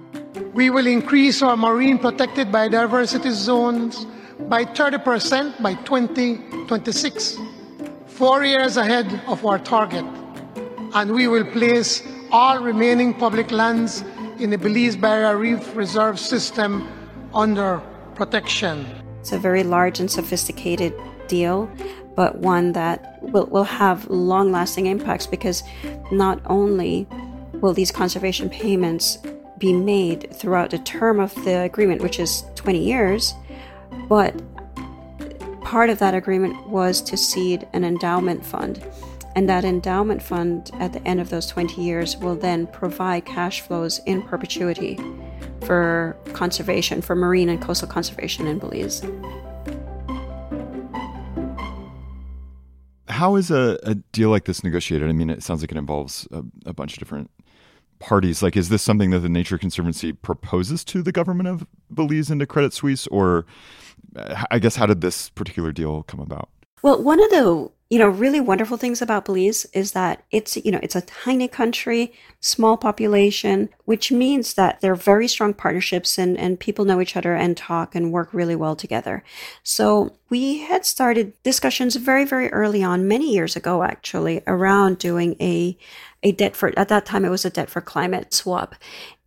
We 0.54 0.70
will 0.70 0.86
increase 0.86 1.42
our 1.42 1.56
marine 1.56 1.98
protected 1.98 2.48
biodiversity 2.48 3.32
zones 3.32 4.06
by 4.48 4.64
30% 4.64 5.62
by 5.62 5.74
2026, 5.74 7.38
four 8.06 8.44
years 8.44 8.76
ahead 8.76 9.22
of 9.26 9.44
our 9.46 9.58
target 9.58 10.04
and 10.94 11.12
we 11.12 11.26
will 11.26 11.44
place 11.44 12.02
all 12.30 12.58
remaining 12.58 13.14
public 13.14 13.50
lands 13.50 14.04
in 14.38 14.50
the 14.50 14.58
Belize 14.58 14.96
Barrier 14.96 15.36
Reef 15.36 15.74
Reserve 15.76 16.18
System 16.18 16.88
under 17.34 17.82
protection. 18.14 18.86
It's 19.20 19.32
a 19.32 19.38
very 19.38 19.62
large 19.62 20.00
and 20.00 20.10
sophisticated 20.10 20.94
deal, 21.28 21.70
but 22.14 22.38
one 22.38 22.72
that 22.72 23.22
will, 23.22 23.46
will 23.46 23.64
have 23.64 24.08
long 24.08 24.52
lasting 24.52 24.86
impacts 24.86 25.26
because 25.26 25.62
not 26.10 26.40
only 26.46 27.06
will 27.54 27.72
these 27.72 27.90
conservation 27.90 28.48
payments 28.50 29.18
be 29.58 29.72
made 29.72 30.34
throughout 30.34 30.70
the 30.70 30.78
term 30.78 31.20
of 31.20 31.34
the 31.44 31.60
agreement, 31.60 32.02
which 32.02 32.18
is 32.18 32.44
20 32.56 32.78
years, 32.78 33.34
but 34.08 34.34
part 35.62 35.88
of 35.88 35.98
that 35.98 36.14
agreement 36.14 36.66
was 36.68 37.00
to 37.00 37.16
seed 37.16 37.66
an 37.72 37.84
endowment 37.84 38.44
fund 38.44 38.84
and 39.34 39.48
that 39.48 39.64
endowment 39.64 40.22
fund 40.22 40.70
at 40.74 40.92
the 40.92 41.02
end 41.06 41.20
of 41.20 41.30
those 41.30 41.46
20 41.46 41.80
years 41.80 42.16
will 42.16 42.36
then 42.36 42.66
provide 42.66 43.24
cash 43.24 43.60
flows 43.62 44.00
in 44.06 44.22
perpetuity 44.22 44.98
for 45.64 46.16
conservation, 46.32 47.00
for 47.00 47.14
marine 47.14 47.48
and 47.48 47.60
coastal 47.62 47.88
conservation 47.88 48.46
in 48.46 48.58
Belize. 48.58 49.02
How 53.12 53.36
is 53.36 53.50
a, 53.50 53.78
a 53.82 53.94
deal 53.94 54.30
like 54.30 54.44
this 54.44 54.64
negotiated? 54.64 55.08
I 55.08 55.12
mean, 55.12 55.30
it 55.30 55.42
sounds 55.42 55.60
like 55.60 55.70
it 55.70 55.78
involves 55.78 56.26
a, 56.32 56.42
a 56.66 56.72
bunch 56.72 56.94
of 56.94 56.98
different 56.98 57.30
parties. 57.98 58.42
Like, 58.42 58.56
is 58.56 58.68
this 58.68 58.82
something 58.82 59.10
that 59.10 59.20
the 59.20 59.28
Nature 59.28 59.58
Conservancy 59.58 60.12
proposes 60.12 60.84
to 60.84 61.02
the 61.02 61.12
government 61.12 61.48
of 61.48 61.66
Belize 61.94 62.30
and 62.30 62.40
to 62.40 62.46
Credit 62.46 62.72
Suisse, 62.72 63.06
or 63.06 63.46
uh, 64.16 64.44
I 64.50 64.58
guess 64.58 64.76
how 64.76 64.86
did 64.86 65.00
this 65.00 65.30
particular 65.30 65.72
deal 65.72 66.02
come 66.02 66.20
about? 66.20 66.48
Well, 66.82 67.02
one 67.02 67.22
of 67.22 67.30
the 67.30 67.70
you 67.92 67.98
know, 67.98 68.08
really 68.08 68.40
wonderful 68.40 68.78
things 68.78 69.02
about 69.02 69.26
Belize 69.26 69.66
is 69.74 69.92
that 69.92 70.24
it's, 70.30 70.56
you 70.56 70.72
know, 70.72 70.80
it's 70.82 70.96
a 70.96 71.02
tiny 71.02 71.46
country, 71.46 72.10
small 72.40 72.78
population, 72.78 73.68
which 73.84 74.10
means 74.10 74.54
that 74.54 74.80
there 74.80 74.92
are 74.92 74.96
very 74.96 75.28
strong 75.28 75.52
partnerships 75.52 76.16
and, 76.16 76.38
and 76.38 76.58
people 76.58 76.86
know 76.86 77.02
each 77.02 77.18
other 77.18 77.34
and 77.34 77.54
talk 77.54 77.94
and 77.94 78.10
work 78.10 78.32
really 78.32 78.56
well 78.56 78.74
together. 78.74 79.22
So 79.62 80.14
we 80.30 80.60
had 80.60 80.86
started 80.86 81.34
discussions 81.42 81.96
very, 81.96 82.24
very 82.24 82.48
early 82.50 82.82
on, 82.82 83.06
many 83.06 83.30
years 83.30 83.56
ago, 83.56 83.82
actually, 83.82 84.40
around 84.46 84.96
doing 84.96 85.36
a, 85.38 85.76
a 86.22 86.32
debt 86.32 86.56
for, 86.56 86.72
at 86.78 86.88
that 86.88 87.04
time, 87.04 87.26
it 87.26 87.28
was 87.28 87.44
a 87.44 87.50
debt 87.50 87.68
for 87.68 87.82
climate 87.82 88.32
swap. 88.32 88.74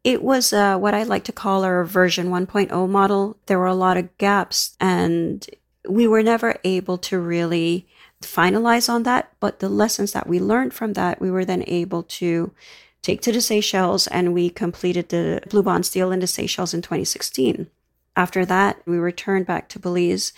It 0.03 0.24
was 0.24 0.51
uh, 0.53 0.75
what 0.79 0.95
I 0.95 1.03
like 1.03 1.25
to 1.25 1.31
call 1.31 1.63
our 1.63 1.84
version 1.84 2.29
1.0 2.29 2.89
model. 2.89 3.38
There 3.45 3.60
were 3.60 3.67
a 3.67 3.75
lot 3.75 3.98
of 3.98 4.17
gaps 4.17 4.75
and 4.79 5.48
we 5.88 6.07
were 6.07 6.24
never 6.24 6.55
able 6.63 6.98
to 6.98 7.19
really 7.19 7.88
finalize 8.25 8.89
on 8.89 9.03
that, 9.03 9.32
but 9.39 9.60
the 9.60 9.70
lessons 9.70 10.12
that 10.13 10.27
we 10.27 10.39
learned 10.39 10.74
from 10.74 10.94
that, 10.94 11.22
we 11.22 11.32
were 11.32 11.46
then 11.46 11.63
able 11.67 12.03
to 12.03 12.51
take 13.01 13.22
to 13.22 13.32
the 13.32 13.41
Seychelles 13.41 14.08
and 14.08 14.34
we 14.34 14.50
completed 14.50 15.10
the 15.10 15.41
Blue 15.50 15.63
Bonds 15.63 15.89
deal 15.89 16.12
in 16.12 16.20
the 16.20 16.27
Seychelles 16.27 16.74
in 16.74 16.82
2016. 16.82 17.67
After 18.15 18.46
that, 18.46 18.82
we 18.86 18.98
returned 18.98 19.46
back 19.46 19.70
to 19.70 19.79
Belize 19.79 20.34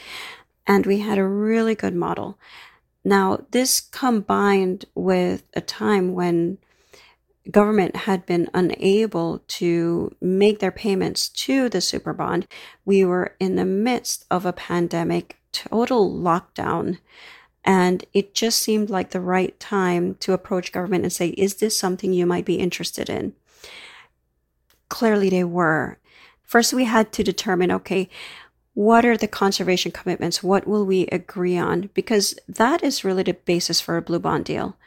and 0.66 0.86
we 0.86 1.00
had 1.00 1.18
a 1.18 1.28
really 1.28 1.76
good 1.76 1.96
model. 1.96 2.38
Now, 3.04 3.46
this 3.52 3.80
combined 3.80 4.86
with 4.94 5.44
a 5.54 5.62
time 5.62 6.14
when 6.14 6.58
government 7.52 7.96
had 7.96 8.26
been 8.26 8.50
unable 8.54 9.40
to 9.48 10.14
make 10.20 10.60
their 10.60 10.72
payments 10.72 11.30
to 11.30 11.70
the 11.70 11.82
super 11.82 12.14
bond. 12.14 12.48
We 12.86 13.06
were 13.06 13.36
in 13.40 13.56
the 13.56 13.66
midst 13.66 14.26
of 14.30 14.46
a 14.46 14.54
pandemic, 14.54 15.38
total 15.52 16.12
lockdown. 16.12 17.00
And 17.68 18.06
it 18.14 18.34
just 18.34 18.60
seemed 18.60 18.90
like 18.90 19.12
the 19.12 19.20
right 19.20 19.60
time 19.60 20.16
to 20.22 20.32
approach 20.32 20.72
government 20.72 21.04
and 21.04 21.12
say, 21.12 21.28
is 21.32 21.56
this 21.56 21.78
something 21.78 22.14
you 22.14 22.26
might 22.26 22.46
be 22.46 22.56
interested 22.56 23.10
in? 23.10 23.34
Clearly, 24.88 25.30
they 25.30 25.44
were. 25.44 26.00
First, 26.44 26.74
we 26.74 26.86
had 26.86 27.12
to 27.12 27.24
determine 27.24 27.70
okay, 27.72 28.08
what 28.74 29.06
are 29.06 29.18
the 29.18 29.28
conservation 29.28 29.92
commitments? 29.92 30.42
What 30.42 30.66
will 30.66 30.86
we 30.86 31.08
agree 31.08 31.58
on? 31.58 31.90
Because 31.94 32.36
that 32.48 32.84
is 32.84 33.04
really 33.04 33.24
the 33.24 33.34
basis 33.34 33.82
for 33.82 33.98
a 33.98 34.02
blue 34.02 34.20
bond 34.20 34.46
deal. 34.46 34.78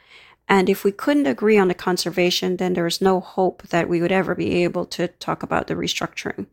And 0.49 0.67
if 0.67 0.83
we 0.83 0.91
couldn't 0.91 1.27
agree 1.27 1.59
on 1.59 1.67
the 1.67 1.75
conservation, 1.75 2.57
then 2.57 2.73
there 2.73 2.83
was 2.83 2.99
no 2.99 3.19
hope 3.19 3.61
that 3.67 3.87
we 3.87 4.01
would 4.01 4.11
ever 4.11 4.33
be 4.33 4.63
able 4.63 4.85
to 4.87 5.07
talk 5.07 5.43
about 5.43 5.67
the 5.67 5.75
restructuring. 5.75 6.47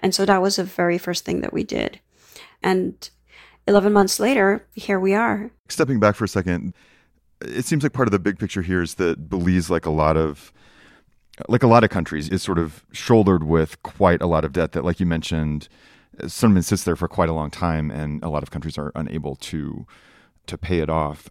And 0.00 0.14
so 0.14 0.26
that 0.26 0.42
was 0.42 0.56
the 0.56 0.64
very 0.64 0.98
first 0.98 1.24
thing 1.24 1.40
that 1.40 1.52
we 1.52 1.64
did. 1.64 1.98
And 2.62 3.08
11 3.68 3.92
months 3.92 4.18
later, 4.18 4.66
here 4.74 4.98
we 4.98 5.14
are. 5.14 5.50
Stepping 5.68 6.00
back 6.00 6.16
for 6.16 6.24
a 6.24 6.28
second, 6.28 6.74
it 7.40 7.64
seems 7.64 7.82
like 7.82 7.92
part 7.92 8.08
of 8.08 8.12
the 8.12 8.18
big 8.18 8.38
picture 8.38 8.62
here 8.62 8.82
is 8.82 8.94
that 8.94 9.28
Belize, 9.28 9.70
like 9.70 9.86
a 9.86 9.90
lot 9.90 10.16
of 10.16 10.52
like 11.48 11.62
a 11.62 11.66
lot 11.66 11.82
of 11.82 11.90
countries, 11.90 12.28
is 12.28 12.42
sort 12.42 12.58
of 12.58 12.84
shouldered 12.92 13.44
with 13.44 13.82
quite 13.82 14.20
a 14.20 14.26
lot 14.26 14.44
of 14.44 14.52
debt 14.52 14.72
that, 14.72 14.84
like 14.84 15.00
you 15.00 15.06
mentioned, 15.06 15.68
some 16.26 16.60
sits 16.60 16.84
there 16.84 16.96
for 16.96 17.08
quite 17.08 17.28
a 17.28 17.32
long 17.32 17.50
time, 17.50 17.90
and 17.90 18.22
a 18.22 18.28
lot 18.28 18.42
of 18.42 18.50
countries 18.50 18.76
are 18.78 18.92
unable 18.94 19.36
to 19.36 19.86
to 20.46 20.58
pay 20.58 20.80
it 20.80 20.90
off. 20.90 21.28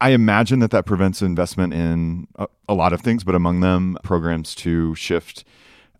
I 0.00 0.10
imagine 0.10 0.58
that 0.58 0.70
that 0.72 0.84
prevents 0.84 1.22
investment 1.22 1.72
in 1.72 2.28
a, 2.36 2.46
a 2.68 2.74
lot 2.74 2.92
of 2.92 3.00
things, 3.00 3.24
but 3.24 3.34
among 3.34 3.60
them, 3.60 3.96
programs 4.02 4.54
to 4.56 4.94
shift 4.94 5.44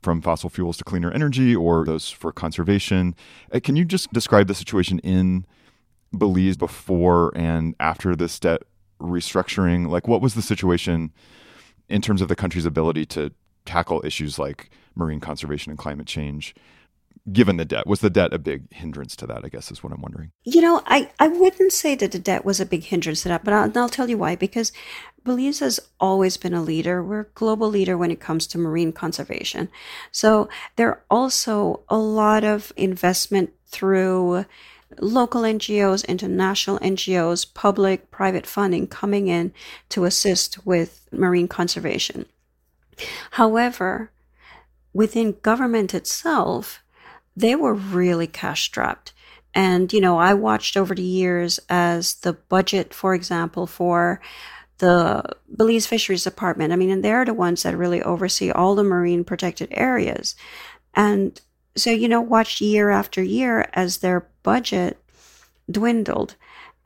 from 0.03 0.23
fossil 0.23 0.49
fuels 0.49 0.77
to 0.77 0.85
cleaner 0.85 1.11
energy 1.11 1.55
or 1.55 1.85
those 1.85 2.11
for 2.11 2.33
conservation. 2.33 3.15
Uh, 3.53 3.61
can 3.63 3.77
you 3.77 3.85
just 3.85 4.13
describe 4.13 4.47
the 4.47 4.55
situation 4.55 4.99
in 5.01 5.45
Belize 6.17 6.57
before 6.57 7.33
and 7.37 7.75
after 7.81 8.15
this 8.15 8.39
debt 8.39 8.63
restructuring? 9.01 9.89
Like, 9.89 10.09
what 10.09 10.23
was 10.23 10.35
the 10.35 10.43
situation 10.43 11.13
in 11.89 12.01
terms 12.01 12.23
of 12.23 12.29
the 12.29 12.37
country's 12.37 12.67
ability 12.67 13.07
to 13.07 13.33
tackle 13.65 14.05
issues 14.05 14.39
like 14.39 14.71
marine 14.95 15.21
conservation 15.21 15.71
and 15.71 15.79
climate 15.79 16.07
change? 16.07 16.55
Given 17.31 17.59
the 17.59 17.67
debt, 17.67 17.87
was 17.87 18.01
the 18.01 18.09
debt 18.09 18.33
a 18.33 18.39
big 18.39 18.73
hindrance 18.73 19.15
to 19.17 19.27
that? 19.27 19.45
I 19.45 19.49
guess 19.49 19.71
is 19.71 19.83
what 19.83 19.93
I'm 19.93 20.01
wondering. 20.01 20.31
You 20.45 20.63
know, 20.63 20.83
I, 20.87 21.11
I 21.19 21.29
wouldn't 21.29 21.73
say 21.73 21.95
that 21.97 22.13
the 22.13 22.19
debt 22.19 22.47
was 22.47 22.59
a 22.59 22.65
big 22.65 22.85
hindrance 22.85 23.23
to 23.23 23.29
that, 23.29 23.45
but 23.45 23.53
I'll, 23.53 23.77
I'll 23.77 23.89
tell 23.91 24.09
you 24.09 24.17
why. 24.17 24.35
Because 24.35 24.73
Belize 25.29 25.59
has 25.59 25.79
always 26.01 26.39
been 26.39 26.55
a 26.55 26.63
leader. 26.63 27.03
We're 27.03 27.21
a 27.21 27.35
global 27.35 27.69
leader 27.69 27.99
when 27.99 28.11
it 28.11 28.19
comes 28.19 28.47
to 28.47 28.59
marine 28.59 28.93
conservation. 28.93 29.69
So 30.11 30.49
there 30.77 30.89
are 30.89 31.03
also 31.11 31.83
a 31.91 31.99
lot 31.99 32.45
of 32.45 32.73
investment 32.77 33.53
through 33.67 34.47
local 34.99 35.43
NGOs, 35.43 36.09
international 36.09 36.79
NGOs, 36.79 37.53
public, 37.53 38.11
private 38.11 38.47
funding 38.47 38.87
coming 38.87 39.29
in 39.29 39.53
to 39.91 40.07
assist 40.07 40.65
with 40.65 41.07
marine 41.13 41.47
conservation. 41.47 42.25
However, 43.33 44.11
within 44.95 45.37
government 45.43 45.93
itself, 45.93 46.83
they 47.37 47.55
were 47.55 47.75
really 47.75 48.27
cash 48.27 48.65
strapped. 48.65 49.13
And, 49.55 49.93
you 49.93 50.01
know, 50.01 50.19
I 50.19 50.33
watched 50.33 50.77
over 50.77 50.95
the 50.95 51.03
years 51.03 51.61
as 51.69 52.15
the 52.15 52.33
budget, 52.33 52.95
for 52.95 53.15
example, 53.15 53.67
for 53.67 54.21
the 54.79 55.23
Belize 55.55 55.87
Fisheries 55.87 56.25
Department. 56.25 56.73
I 56.73 56.77
mean, 56.77 56.91
and 56.91 57.05
they're 57.05 57.25
the 57.25 57.35
ones 57.35 57.63
that 57.63 57.77
really 57.77 58.03
oversee 58.03 58.51
all 58.51 58.75
the 58.75 58.85
marine 58.85 59.25
protected 59.25 59.69
areas. 59.73 60.35
And 60.95 61.41
so, 61.77 61.91
you 61.91 62.09
know, 62.09 62.21
watched 62.21 62.61
year 62.61 62.91
after 62.91 63.23
year 63.23 63.69
as 63.73 63.99
their 63.99 64.29
budget 64.43 64.99
dwindled. 65.71 66.35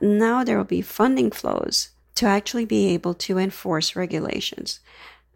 Now 0.00 0.42
there 0.42 0.56
will 0.56 0.64
be 0.64 0.82
funding 0.82 1.30
flows 1.30 1.90
to 2.16 2.26
actually 2.26 2.64
be 2.64 2.88
able 2.88 3.14
to 3.14 3.38
enforce 3.38 3.96
regulations, 3.96 4.80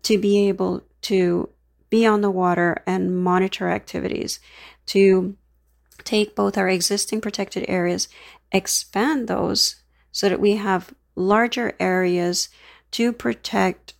to 0.02 0.18
be 0.18 0.48
able 0.48 0.82
to 1.02 1.48
be 1.88 2.04
on 2.04 2.20
the 2.20 2.30
water 2.30 2.82
and 2.86 3.22
monitor 3.22 3.70
activities, 3.70 4.40
to 4.86 5.36
take 6.04 6.34
both 6.34 6.58
our 6.58 6.68
existing 6.68 7.20
protected 7.20 7.64
areas, 7.68 8.08
expand 8.52 9.28
those 9.28 9.76
so 10.12 10.28
that 10.28 10.40
we 10.40 10.56
have 10.56 10.92
larger 11.16 11.74
areas 11.80 12.48
to 12.92 13.12
protect 13.12 13.94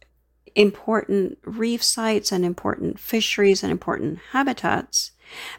important 0.55 1.39
reef 1.45 1.83
sites 1.83 2.33
and 2.33 2.45
important 2.45 2.99
fisheries 2.99 3.63
and 3.63 3.71
important 3.71 4.19
habitats, 4.31 5.13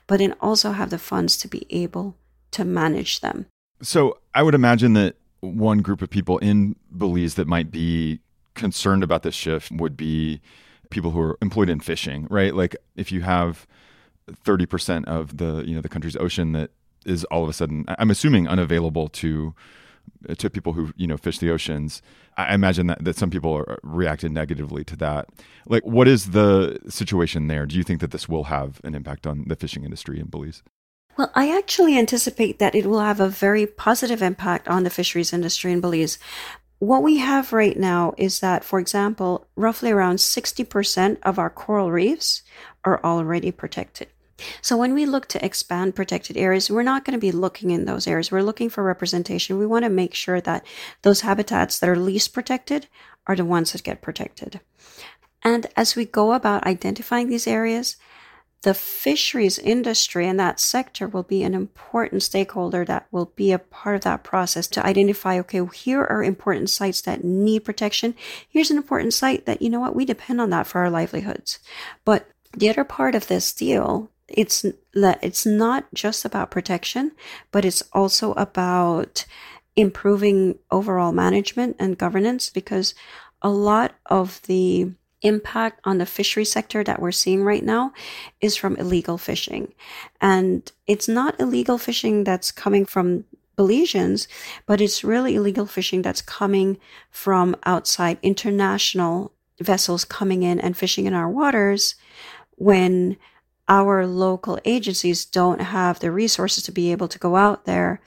but 0.07 0.19
then 0.19 0.33
also 0.41 0.71
have 0.71 0.89
the 0.89 0.97
funds 0.97 1.37
to 1.37 1.47
be 1.47 1.65
able 1.69 2.15
to 2.51 2.65
manage 2.65 3.19
them. 3.19 3.45
So 3.81 4.17
I 4.33 4.43
would 4.43 4.55
imagine 4.55 4.93
that 4.93 5.15
one 5.41 5.79
group 5.79 6.01
of 6.01 6.09
people 6.09 6.39
in 6.39 6.75
Belize 6.95 7.35
that 7.35 7.47
might 7.47 7.69
be 7.69 8.21
concerned 8.55 9.03
about 9.03 9.21
this 9.21 9.35
shift 9.35 9.71
would 9.71 9.95
be 9.95 10.41
people 10.89 11.11
who 11.11 11.19
are 11.19 11.37
employed 11.41 11.69
in 11.69 11.79
fishing, 11.79 12.25
right? 12.29 12.55
Like 12.55 12.75
if 12.95 13.11
you 13.11 13.21
have 13.21 13.67
30% 14.31 15.05
of 15.05 15.37
the, 15.37 15.63
you 15.65 15.75
know, 15.75 15.81
the 15.81 15.89
country's 15.89 16.15
ocean 16.15 16.53
that 16.53 16.71
is 17.05 17.23
all 17.25 17.43
of 17.43 17.49
a 17.49 17.53
sudden 17.53 17.85
I'm 17.99 18.09
assuming 18.09 18.47
unavailable 18.47 19.09
to 19.09 19.53
to 20.37 20.49
people 20.49 20.73
who, 20.73 20.93
you 20.95 21.07
know, 21.07 21.17
fish 21.17 21.39
the 21.39 21.51
oceans. 21.51 22.01
I 22.37 22.53
imagine 22.53 22.87
that, 22.87 23.03
that 23.03 23.15
some 23.15 23.29
people 23.29 23.53
are 23.53 23.79
reacted 23.83 24.31
negatively 24.31 24.83
to 24.85 24.95
that. 24.97 25.29
Like 25.67 25.83
what 25.83 26.07
is 26.07 26.31
the 26.31 26.79
situation 26.87 27.47
there? 27.47 27.65
Do 27.65 27.75
you 27.75 27.83
think 27.83 28.01
that 28.01 28.11
this 28.11 28.27
will 28.27 28.45
have 28.45 28.81
an 28.83 28.95
impact 28.95 29.25
on 29.25 29.45
the 29.47 29.55
fishing 29.55 29.83
industry 29.83 30.19
in 30.19 30.27
Belize? 30.27 30.63
Well, 31.17 31.31
I 31.33 31.57
actually 31.57 31.97
anticipate 31.97 32.59
that 32.59 32.75
it 32.75 32.85
will 32.85 32.99
have 32.99 33.19
a 33.19 33.27
very 33.27 33.65
positive 33.65 34.21
impact 34.21 34.67
on 34.67 34.83
the 34.83 34.91
fisheries 34.91 35.33
industry 35.33 35.71
in 35.71 35.81
Belize. 35.81 36.19
What 36.79 37.01
we 37.01 37.17
have 37.17 37.53
right 37.53 37.75
now 37.75 38.13
is 38.17 38.39
that, 38.41 38.63
for 38.63 38.77
example, 38.77 39.47
roughly 39.55 39.89
around 39.89 40.17
60% 40.17 41.17
of 41.23 41.39
our 41.39 41.49
coral 41.49 41.91
reefs 41.91 42.43
are 42.83 43.03
already 43.03 43.51
protected. 43.51 44.09
So 44.61 44.77
when 44.77 44.93
we 44.93 45.05
look 45.05 45.27
to 45.29 45.43
expand 45.43 45.95
protected 45.95 46.37
areas, 46.37 46.69
we're 46.69 46.83
not 46.83 47.05
going 47.05 47.17
to 47.17 47.19
be 47.19 47.31
looking 47.31 47.71
in 47.71 47.85
those 47.85 48.07
areas. 48.07 48.31
We're 48.31 48.41
looking 48.41 48.69
for 48.69 48.83
representation. 48.83 49.57
We 49.57 49.65
want 49.65 49.83
to 49.83 49.89
make 49.89 50.13
sure 50.13 50.41
that 50.41 50.65
those 51.01 51.21
habitats 51.21 51.79
that 51.79 51.89
are 51.89 51.95
least 51.95 52.33
protected 52.33 52.87
are 53.25 53.35
the 53.35 53.45
ones 53.45 53.71
that 53.71 53.83
get 53.83 54.01
protected. 54.01 54.59
And 55.43 55.67
as 55.75 55.95
we 55.95 56.05
go 56.05 56.33
about 56.33 56.65
identifying 56.65 57.29
these 57.29 57.47
areas, 57.47 57.97
the 58.63 58.73
fisheries 58.73 59.59
industry 59.59 60.27
and 60.27 60.39
that 60.39 60.59
sector 60.59 61.07
will 61.07 61.23
be 61.23 61.43
an 61.43 61.53
important 61.53 62.23
stakeholder 62.23 62.83
that 62.85 63.07
will 63.11 63.31
be 63.35 63.51
a 63.51 63.59
part 63.59 63.95
of 63.95 64.01
that 64.01 64.23
process 64.23 64.67
to 64.67 64.85
identify 64.85 65.39
okay 65.39 65.61
here 65.73 66.01
are 66.01 66.23
important 66.23 66.69
sites 66.69 67.01
that 67.01 67.23
need 67.23 67.63
protection 67.63 68.15
here's 68.49 68.71
an 68.71 68.77
important 68.77 69.13
site 69.13 69.45
that 69.45 69.61
you 69.61 69.69
know 69.69 69.79
what 69.79 69.95
we 69.95 70.05
depend 70.05 70.41
on 70.41 70.49
that 70.49 70.65
for 70.65 70.81
our 70.81 70.89
livelihoods 70.89 71.59
but 72.03 72.27
the 72.51 72.69
other 72.69 72.83
part 72.83 73.13
of 73.13 73.27
this 73.27 73.53
deal 73.53 74.09
it's 74.27 74.65
it's 75.03 75.45
not 75.45 75.85
just 75.93 76.25
about 76.25 76.51
protection 76.51 77.11
but 77.51 77.63
it's 77.63 77.83
also 77.93 78.33
about 78.33 79.25
improving 79.75 80.57
overall 80.71 81.11
management 81.11 81.75
and 81.79 81.97
governance 81.97 82.49
because 82.49 82.93
a 83.41 83.49
lot 83.49 83.93
of 84.07 84.41
the 84.43 84.91
impact 85.21 85.79
on 85.83 85.97
the 85.97 86.05
fishery 86.05 86.45
sector 86.45 86.83
that 86.83 87.01
we're 87.01 87.11
seeing 87.11 87.43
right 87.43 87.63
now 87.63 87.91
is 88.41 88.55
from 88.55 88.75
illegal 88.75 89.17
fishing. 89.17 89.73
And 90.21 90.69
it's 90.85 91.07
not 91.07 91.39
illegal 91.39 91.77
fishing 91.77 92.23
that's 92.23 92.51
coming 92.51 92.85
from 92.85 93.25
Belizeans, 93.57 94.27
but 94.67 94.79
it's 94.79 95.03
really 95.03 95.35
illegal 95.35 95.65
fishing 95.65 96.03
that's 96.03 96.21
coming 96.21 96.77
from 97.09 97.55
outside 97.65 98.19
international 98.21 99.31
vessels 99.59 100.05
coming 100.05 100.43
in 100.43 100.59
and 100.59 100.77
fishing 100.77 101.05
in 101.05 101.13
our 101.15 101.29
waters 101.29 101.95
when 102.57 103.17
our 103.67 104.07
local 104.07 104.59
agencies 104.65 105.25
don't 105.25 105.61
have 105.61 105.99
the 105.99 106.11
resources 106.11 106.63
to 106.63 106.71
be 106.71 106.91
able 106.91 107.07
to 107.07 107.19
go 107.19 107.35
out 107.35 107.65
there 107.65 108.01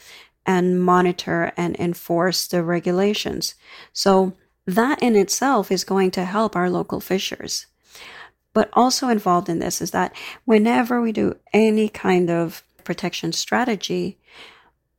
and 0.47 0.83
monitor 0.83 1.53
and 1.57 1.77
enforce 1.79 2.47
the 2.47 2.63
regulations. 2.63 3.55
So 3.93 4.35
that 4.67 5.03
in 5.03 5.17
itself 5.17 5.71
is 5.71 5.85
going 5.85 6.11
to 6.13 6.25
help 6.25 6.57
our 6.57 6.71
local 6.71 7.01
fishers. 7.01 7.67
But 8.53 8.71
also 8.73 9.09
involved 9.09 9.49
in 9.49 9.59
this 9.59 9.81
is 9.81 9.93
that 9.93 10.15
whenever 10.45 11.01
we 11.01 11.13
do 11.13 11.37
any 11.53 11.89
kind 11.89 12.31
of 12.31 12.65
protection 12.83 13.33
strategy, 13.33 14.19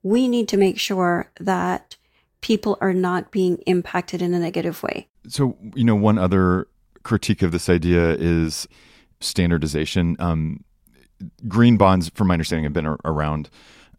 we 0.03 0.27
need 0.27 0.47
to 0.49 0.57
make 0.57 0.79
sure 0.79 1.31
that 1.39 1.97
people 2.39 2.77
are 2.81 2.93
not 2.93 3.31
being 3.31 3.57
impacted 3.65 4.21
in 4.21 4.33
a 4.33 4.39
negative 4.39 4.81
way. 4.83 5.07
So, 5.27 5.57
you 5.75 5.83
know, 5.83 5.95
one 5.95 6.17
other 6.17 6.67
critique 7.03 7.41
of 7.41 7.51
this 7.51 7.69
idea 7.69 8.11
is 8.11 8.67
standardization. 9.21 10.15
Um, 10.19 10.63
green 11.47 11.77
bonds, 11.77 12.09
from 12.09 12.27
my 12.27 12.33
understanding, 12.33 12.63
have 12.63 12.73
been 12.73 12.95
around 13.05 13.49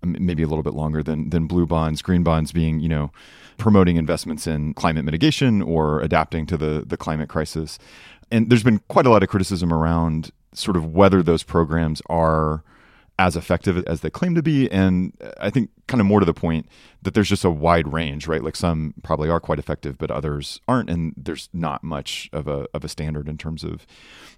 maybe 0.04 0.42
a 0.42 0.46
little 0.46 0.62
bit 0.62 0.74
longer 0.74 1.02
than 1.02 1.30
than 1.30 1.46
blue 1.46 1.66
bonds. 1.66 2.02
Green 2.02 2.22
bonds 2.22 2.52
being, 2.52 2.80
you 2.80 2.88
know, 2.88 3.10
promoting 3.58 3.96
investments 3.96 4.46
in 4.46 4.74
climate 4.74 5.04
mitigation 5.04 5.62
or 5.62 6.00
adapting 6.00 6.46
to 6.46 6.56
the 6.56 6.84
the 6.86 6.96
climate 6.96 7.28
crisis. 7.28 7.78
And 8.30 8.50
there's 8.50 8.62
been 8.62 8.80
quite 8.88 9.06
a 9.06 9.10
lot 9.10 9.22
of 9.22 9.28
criticism 9.28 9.72
around 9.72 10.30
sort 10.54 10.76
of 10.76 10.92
whether 10.92 11.22
those 11.22 11.42
programs 11.42 12.02
are 12.08 12.62
as 13.22 13.36
effective 13.36 13.84
as 13.86 14.00
they 14.00 14.10
claim 14.10 14.34
to 14.34 14.42
be. 14.42 14.68
And 14.72 15.12
I 15.38 15.48
think 15.48 15.70
kind 15.86 16.00
of 16.00 16.06
more 16.08 16.18
to 16.18 16.26
the 16.26 16.34
point 16.34 16.66
that 17.02 17.14
there's 17.14 17.28
just 17.28 17.44
a 17.44 17.50
wide 17.50 17.92
range, 17.92 18.26
right? 18.26 18.42
Like 18.42 18.56
some 18.56 18.94
probably 19.04 19.30
are 19.30 19.38
quite 19.38 19.60
effective, 19.60 19.96
but 19.96 20.10
others 20.10 20.60
aren't. 20.66 20.90
And 20.90 21.14
there's 21.16 21.48
not 21.52 21.84
much 21.84 22.28
of 22.32 22.48
a, 22.48 22.66
of 22.74 22.82
a 22.82 22.88
standard 22.88 23.28
in 23.28 23.38
terms 23.38 23.62
of, 23.62 23.86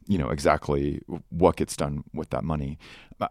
you 0.07 0.19
know, 0.19 0.29
exactly 0.29 1.01
what 1.31 1.57
gets 1.57 1.77
done 1.77 2.05
with 2.13 2.29
that 2.29 2.45
money. 2.45 2.79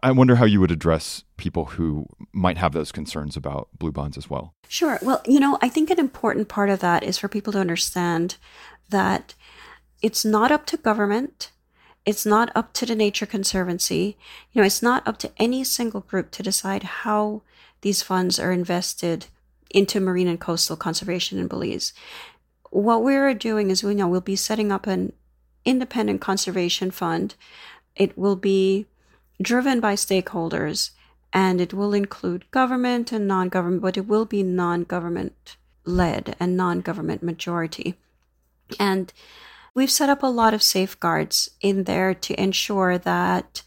I 0.02 0.10
wonder 0.10 0.34
how 0.34 0.44
you 0.44 0.58
would 0.58 0.72
address 0.72 1.22
people 1.36 1.66
who 1.66 2.08
might 2.32 2.58
have 2.58 2.72
those 2.72 2.90
concerns 2.90 3.36
about 3.36 3.68
blue 3.78 3.92
bonds 3.92 4.18
as 4.18 4.28
well. 4.28 4.54
Sure. 4.66 4.98
Well, 5.02 5.22
you 5.24 5.38
know, 5.38 5.56
I 5.62 5.68
think 5.68 5.88
an 5.88 6.00
important 6.00 6.48
part 6.48 6.68
of 6.68 6.80
that 6.80 7.04
is 7.04 7.16
for 7.16 7.28
people 7.28 7.52
to 7.52 7.60
understand 7.60 8.38
that 8.90 9.34
it's 10.02 10.24
not 10.24 10.50
up 10.50 10.66
to 10.66 10.76
government 10.76 11.52
it's 12.06 12.26
not 12.26 12.50
up 12.54 12.72
to 12.74 12.86
the 12.86 12.94
Nature 12.94 13.26
Conservancy. 13.26 14.16
You 14.52 14.60
know, 14.60 14.66
it's 14.66 14.82
not 14.82 15.06
up 15.06 15.18
to 15.18 15.32
any 15.38 15.64
single 15.64 16.00
group 16.00 16.30
to 16.32 16.42
decide 16.42 16.82
how 16.82 17.42
these 17.80 18.02
funds 18.02 18.38
are 18.38 18.52
invested 18.52 19.26
into 19.70 20.00
marine 20.00 20.28
and 20.28 20.40
coastal 20.40 20.76
conservation 20.76 21.38
in 21.38 21.48
Belize. 21.48 21.92
What 22.70 23.02
we're 23.02 23.34
doing 23.34 23.70
is, 23.70 23.82
we 23.82 23.94
know 23.94 24.08
we'll 24.08 24.20
be 24.20 24.36
setting 24.36 24.70
up 24.70 24.86
an 24.86 25.12
independent 25.64 26.20
conservation 26.20 26.90
fund. 26.90 27.34
It 27.96 28.16
will 28.18 28.36
be 28.36 28.86
driven 29.40 29.80
by 29.80 29.94
stakeholders 29.94 30.90
and 31.32 31.60
it 31.60 31.74
will 31.74 31.94
include 31.94 32.50
government 32.50 33.12
and 33.12 33.26
non 33.26 33.48
government, 33.48 33.82
but 33.82 33.96
it 33.96 34.06
will 34.06 34.24
be 34.24 34.42
non 34.42 34.84
government 34.84 35.56
led 35.84 36.36
and 36.38 36.56
non 36.56 36.80
government 36.80 37.22
majority. 37.22 37.96
And 38.78 39.12
We've 39.74 39.90
set 39.90 40.08
up 40.08 40.22
a 40.22 40.28
lot 40.28 40.54
of 40.54 40.62
safeguards 40.62 41.50
in 41.60 41.84
there 41.84 42.14
to 42.14 42.40
ensure 42.40 42.96
that, 42.98 43.62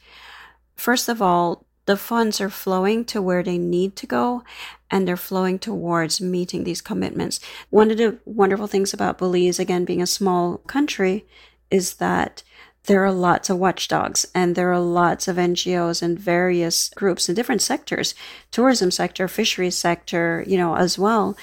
first 0.75 1.09
of 1.09 1.21
all, 1.21 1.65
the 1.85 1.97
funds 1.97 2.39
are 2.39 2.49
flowing 2.49 3.05
to 3.05 3.21
where 3.21 3.43
they 3.43 3.57
need 3.57 3.95
to 3.97 4.07
go 4.07 4.43
and 4.89 5.07
they're 5.07 5.17
flowing 5.17 5.59
towards 5.59 6.21
meeting 6.21 6.63
these 6.63 6.81
commitments. 6.81 7.39
One 7.69 7.91
of 7.91 7.97
the 7.97 8.19
wonderful 8.25 8.67
things 8.67 8.93
about 8.93 9.17
Belize, 9.17 9.59
again, 9.59 9.85
being 9.85 10.01
a 10.01 10.07
small 10.07 10.57
country, 10.59 11.25
is 11.69 11.95
that 11.95 12.43
there 12.85 13.03
are 13.03 13.11
lots 13.11 13.49
of 13.49 13.57
watchdogs 13.57 14.25
and 14.33 14.55
there 14.55 14.71
are 14.71 14.79
lots 14.79 15.27
of 15.27 15.35
NGOs 15.35 16.01
and 16.01 16.17
various 16.17 16.89
groups 16.89 17.27
in 17.27 17.35
different 17.35 17.61
sectors, 17.61 18.15
tourism 18.49 18.91
sector, 18.91 19.27
fisheries 19.27 19.77
sector, 19.77 20.43
you 20.47 20.57
know, 20.57 20.75
as 20.75 20.97
well, 20.97 21.37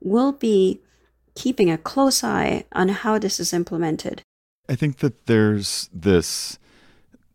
will 0.00 0.32
be 0.32 0.80
keeping 1.38 1.70
a 1.70 1.78
close 1.78 2.24
eye 2.24 2.64
on 2.72 2.88
how 2.88 3.16
this 3.16 3.38
is 3.38 3.52
implemented. 3.52 4.22
I 4.68 4.74
think 4.74 4.98
that 4.98 5.26
there's 5.26 5.88
this 5.92 6.58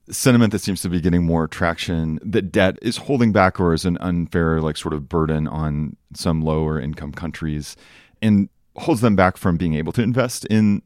sentiment 0.10 0.52
that 0.52 0.60
seems 0.60 0.82
to 0.82 0.90
be 0.90 1.00
getting 1.00 1.24
more 1.24 1.48
traction 1.48 2.20
that 2.22 2.52
debt 2.52 2.78
is 2.82 2.98
holding 2.98 3.32
back 3.32 3.62
or 3.62 3.74
is 3.74 3.86
an 3.86 3.98
unfair 4.02 4.60
like 4.60 4.76
sort 4.76 4.94
of 4.94 5.08
burden 5.08 5.48
on 5.48 5.96
some 6.14 6.42
lower 6.42 6.78
income 6.82 7.14
countries 7.14 7.78
and 8.22 8.50
holds 8.76 9.00
them 9.00 9.16
back 9.16 9.38
from 9.38 9.56
being 9.56 9.74
able 9.76 9.94
to 9.94 10.02
invest 10.02 10.44
in 10.46 10.82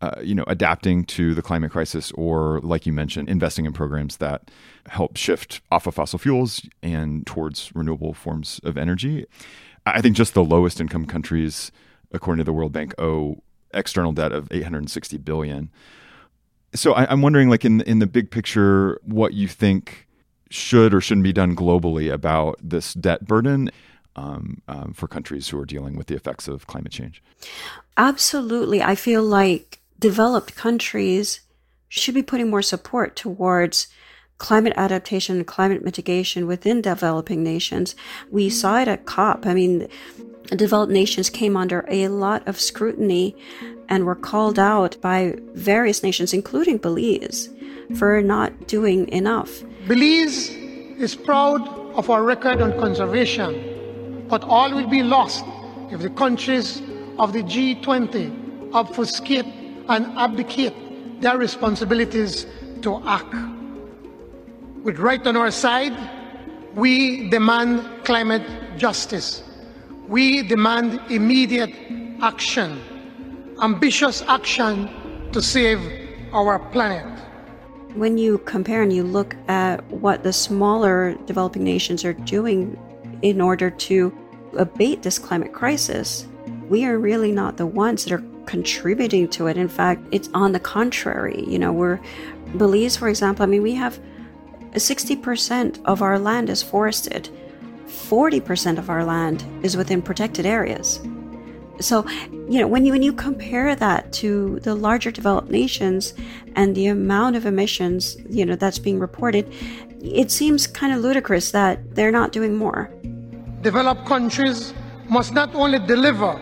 uh, 0.00 0.20
you 0.22 0.34
know 0.34 0.44
adapting 0.46 1.04
to 1.04 1.34
the 1.34 1.42
climate 1.42 1.72
crisis 1.72 2.12
or 2.12 2.60
like 2.60 2.86
you 2.86 2.92
mentioned 2.92 3.28
investing 3.28 3.66
in 3.66 3.72
programs 3.72 4.18
that 4.18 4.52
help 4.86 5.16
shift 5.16 5.60
off 5.72 5.88
of 5.88 5.94
fossil 5.96 6.20
fuels 6.20 6.64
and 6.80 7.26
towards 7.26 7.72
renewable 7.74 8.14
forms 8.14 8.60
of 8.62 8.76
energy 8.76 9.26
i 9.86 10.00
think 10.00 10.16
just 10.16 10.34
the 10.34 10.44
lowest 10.44 10.80
income 10.80 11.04
countries 11.04 11.72
according 12.12 12.38
to 12.38 12.44
the 12.44 12.52
World 12.52 12.72
Bank, 12.72 12.94
owe 12.98 13.42
external 13.74 14.12
debt 14.12 14.32
of 14.32 14.48
860 14.50 15.18
billion. 15.18 15.70
So 16.74 16.92
I, 16.92 17.10
am 17.12 17.22
wondering, 17.22 17.48
like 17.48 17.64
in 17.64 17.80
in 17.82 17.98
the 17.98 18.06
big 18.06 18.30
picture, 18.30 18.98
what 19.02 19.34
you 19.34 19.48
think 19.48 20.06
should 20.50 20.94
or 20.94 21.00
shouldn't 21.00 21.24
be 21.24 21.32
done 21.32 21.56
globally 21.56 22.12
about 22.12 22.58
this 22.62 22.94
debt 22.94 23.26
burden. 23.26 23.70
um, 24.16 24.60
um, 24.68 24.92
for 24.92 25.08
countries 25.08 25.48
who 25.48 25.58
are 25.58 25.64
dealing 25.64 25.96
with 25.96 26.06
the 26.06 26.14
effects 26.14 26.48
of 26.48 26.66
climate 26.66 26.92
change? 26.92 27.22
Absolutely. 27.96 28.82
I 28.82 28.94
feel 28.94 29.22
like 29.22 29.80
developed 29.98 30.54
countries 30.54 31.40
should 31.88 32.14
be 32.14 32.22
putting 32.22 32.50
more 32.50 32.62
support 32.62 33.16
towards 33.16 33.88
climate 34.42 34.72
adaptation 34.76 35.36
and 35.36 35.46
climate 35.46 35.84
mitigation 35.84 36.48
within 36.48 36.82
developing 36.82 37.44
nations. 37.44 37.94
We 38.32 38.48
mm. 38.48 38.52
saw 38.52 38.80
it 38.80 38.88
at 38.88 39.06
COP. 39.06 39.46
I 39.46 39.54
mean, 39.54 39.86
developed 40.56 40.92
nations 40.92 41.30
came 41.30 41.56
under 41.56 41.84
a 41.86 42.08
lot 42.08 42.46
of 42.48 42.58
scrutiny 42.58 43.36
and 43.88 44.04
were 44.04 44.16
called 44.16 44.58
out 44.58 45.00
by 45.00 45.36
various 45.54 46.02
nations, 46.02 46.34
including 46.34 46.78
Belize, 46.78 47.50
for 47.96 48.20
not 48.20 48.66
doing 48.66 49.08
enough. 49.10 49.62
Belize 49.86 50.50
is 50.98 51.14
proud 51.14 51.62
of 51.94 52.10
our 52.10 52.24
record 52.24 52.60
on 52.60 52.72
conservation, 52.80 54.26
but 54.28 54.42
all 54.42 54.74
will 54.74 54.88
be 54.88 55.04
lost 55.04 55.44
if 55.92 56.00
the 56.00 56.10
countries 56.10 56.82
of 57.20 57.32
the 57.32 57.44
G20 57.44 58.74
obfuscate 58.74 59.46
and 59.88 60.06
abdicate 60.18 60.74
their 61.20 61.38
responsibilities 61.38 62.46
to 62.80 63.00
act. 63.06 63.51
With 64.82 64.98
right 64.98 65.24
on 65.28 65.36
our 65.36 65.52
side, 65.52 65.96
we 66.74 67.30
demand 67.30 68.04
climate 68.04 68.42
justice. 68.76 69.44
We 70.08 70.42
demand 70.42 71.00
immediate 71.08 71.72
action, 72.20 72.82
ambitious 73.62 74.22
action 74.26 74.90
to 75.30 75.40
save 75.40 75.78
our 76.32 76.58
planet. 76.58 77.06
When 77.94 78.18
you 78.18 78.38
compare 78.38 78.82
and 78.82 78.92
you 78.92 79.04
look 79.04 79.36
at 79.46 79.88
what 79.92 80.24
the 80.24 80.32
smaller 80.32 81.14
developing 81.26 81.62
nations 81.62 82.04
are 82.04 82.14
doing 82.14 82.76
in 83.22 83.40
order 83.40 83.70
to 83.70 84.12
abate 84.58 85.04
this 85.04 85.16
climate 85.16 85.52
crisis, 85.52 86.26
we 86.68 86.84
are 86.86 86.98
really 86.98 87.30
not 87.30 87.56
the 87.56 87.66
ones 87.66 88.02
that 88.04 88.14
are 88.14 88.24
contributing 88.46 89.28
to 89.28 89.46
it. 89.46 89.56
In 89.56 89.68
fact, 89.68 90.02
it's 90.10 90.28
on 90.34 90.50
the 90.50 90.60
contrary. 90.60 91.44
You 91.46 91.60
know, 91.60 91.72
we're 91.72 92.00
Belize, 92.56 92.96
for 92.96 93.08
example, 93.08 93.44
I 93.44 93.46
mean, 93.46 93.62
we 93.62 93.74
have 93.74 94.00
60% 94.74 95.82
of 95.84 96.02
our 96.02 96.18
land 96.18 96.48
is 96.48 96.62
forested, 96.62 97.28
40% 97.86 98.78
of 98.78 98.88
our 98.88 99.04
land 99.04 99.44
is 99.62 99.76
within 99.76 100.02
protected 100.02 100.46
areas. 100.46 101.00
So, 101.80 102.06
you 102.30 102.60
know, 102.60 102.68
when 102.68 102.84
you 102.84 102.92
when 102.92 103.02
you 103.02 103.12
compare 103.12 103.74
that 103.74 104.12
to 104.14 104.60
the 104.60 104.74
larger 104.74 105.10
developed 105.10 105.50
nations 105.50 106.14
and 106.54 106.74
the 106.74 106.86
amount 106.86 107.34
of 107.36 107.46
emissions, 107.46 108.16
you 108.28 108.44
know, 108.44 108.56
that's 108.56 108.78
being 108.78 108.98
reported, 108.98 109.52
it 110.00 110.30
seems 110.30 110.66
kind 110.66 110.92
of 110.92 111.00
ludicrous 111.00 111.50
that 111.52 111.94
they're 111.94 112.12
not 112.12 112.30
doing 112.30 112.54
more. 112.56 112.90
Developed 113.62 114.06
countries 114.06 114.74
must 115.08 115.32
not 115.32 115.54
only 115.54 115.78
deliver 115.78 116.40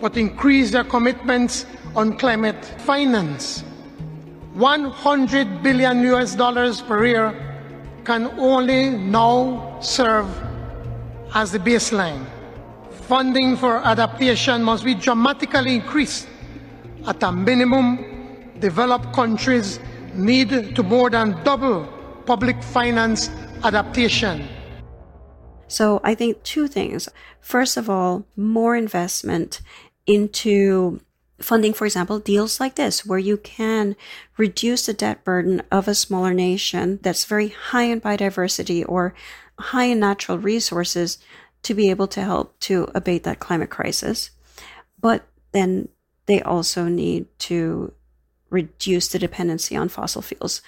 but 0.00 0.16
increase 0.16 0.72
their 0.72 0.84
commitments 0.84 1.64
on 1.94 2.18
climate 2.18 2.62
finance. 2.78 3.62
100 4.54 5.62
billion 5.62 6.02
US 6.12 6.34
dollars 6.34 6.82
per 6.82 7.06
year 7.06 7.51
can 8.04 8.26
only 8.38 8.90
now 8.90 9.78
serve 9.80 10.28
as 11.34 11.52
the 11.52 11.58
baseline 11.58 12.26
funding 13.12 13.56
for 13.56 13.76
adaptation 13.84 14.62
must 14.62 14.84
be 14.84 14.94
dramatically 14.94 15.74
increased. 15.74 16.26
At 17.06 17.22
a 17.22 17.30
minimum, 17.30 18.52
developed 18.58 19.12
countries 19.12 19.80
need 20.14 20.74
to 20.76 20.82
more 20.82 21.10
than 21.10 21.42
double 21.44 21.86
public 22.24 22.62
finance 22.62 23.28
adaptation. 23.64 24.48
So 25.68 26.00
I 26.04 26.14
think 26.14 26.42
two 26.42 26.68
things. 26.68 27.08
First 27.40 27.76
of 27.76 27.90
all, 27.90 28.24
more 28.36 28.76
investment 28.76 29.60
into 30.06 31.00
funding, 31.42 31.72
for 31.72 31.84
example, 31.84 32.18
deals 32.18 32.60
like 32.60 32.76
this, 32.76 33.04
where 33.04 33.18
you 33.18 33.36
can 33.36 33.96
reduce 34.36 34.86
the 34.86 34.92
debt 34.92 35.24
burden 35.24 35.62
of 35.70 35.88
a 35.88 35.94
smaller 35.94 36.32
nation 36.32 36.98
that's 37.02 37.24
very 37.24 37.48
high 37.48 37.84
in 37.84 38.00
biodiversity 38.00 38.84
or 38.88 39.14
high 39.58 39.84
in 39.84 40.00
natural 40.00 40.38
resources 40.38 41.18
to 41.62 41.74
be 41.74 41.90
able 41.90 42.08
to 42.08 42.22
help 42.22 42.58
to 42.60 42.88
abate 42.94 43.24
that 43.24 43.40
climate 43.40 43.70
crisis. 43.70 44.30
But 45.00 45.26
then 45.52 45.88
they 46.26 46.42
also 46.42 46.84
need 46.84 47.26
to 47.40 47.92
reduce 48.50 49.08
the 49.08 49.18
dependency 49.18 49.76
on 49.76 49.88
fossil 49.88 50.22
fuels 50.22 50.60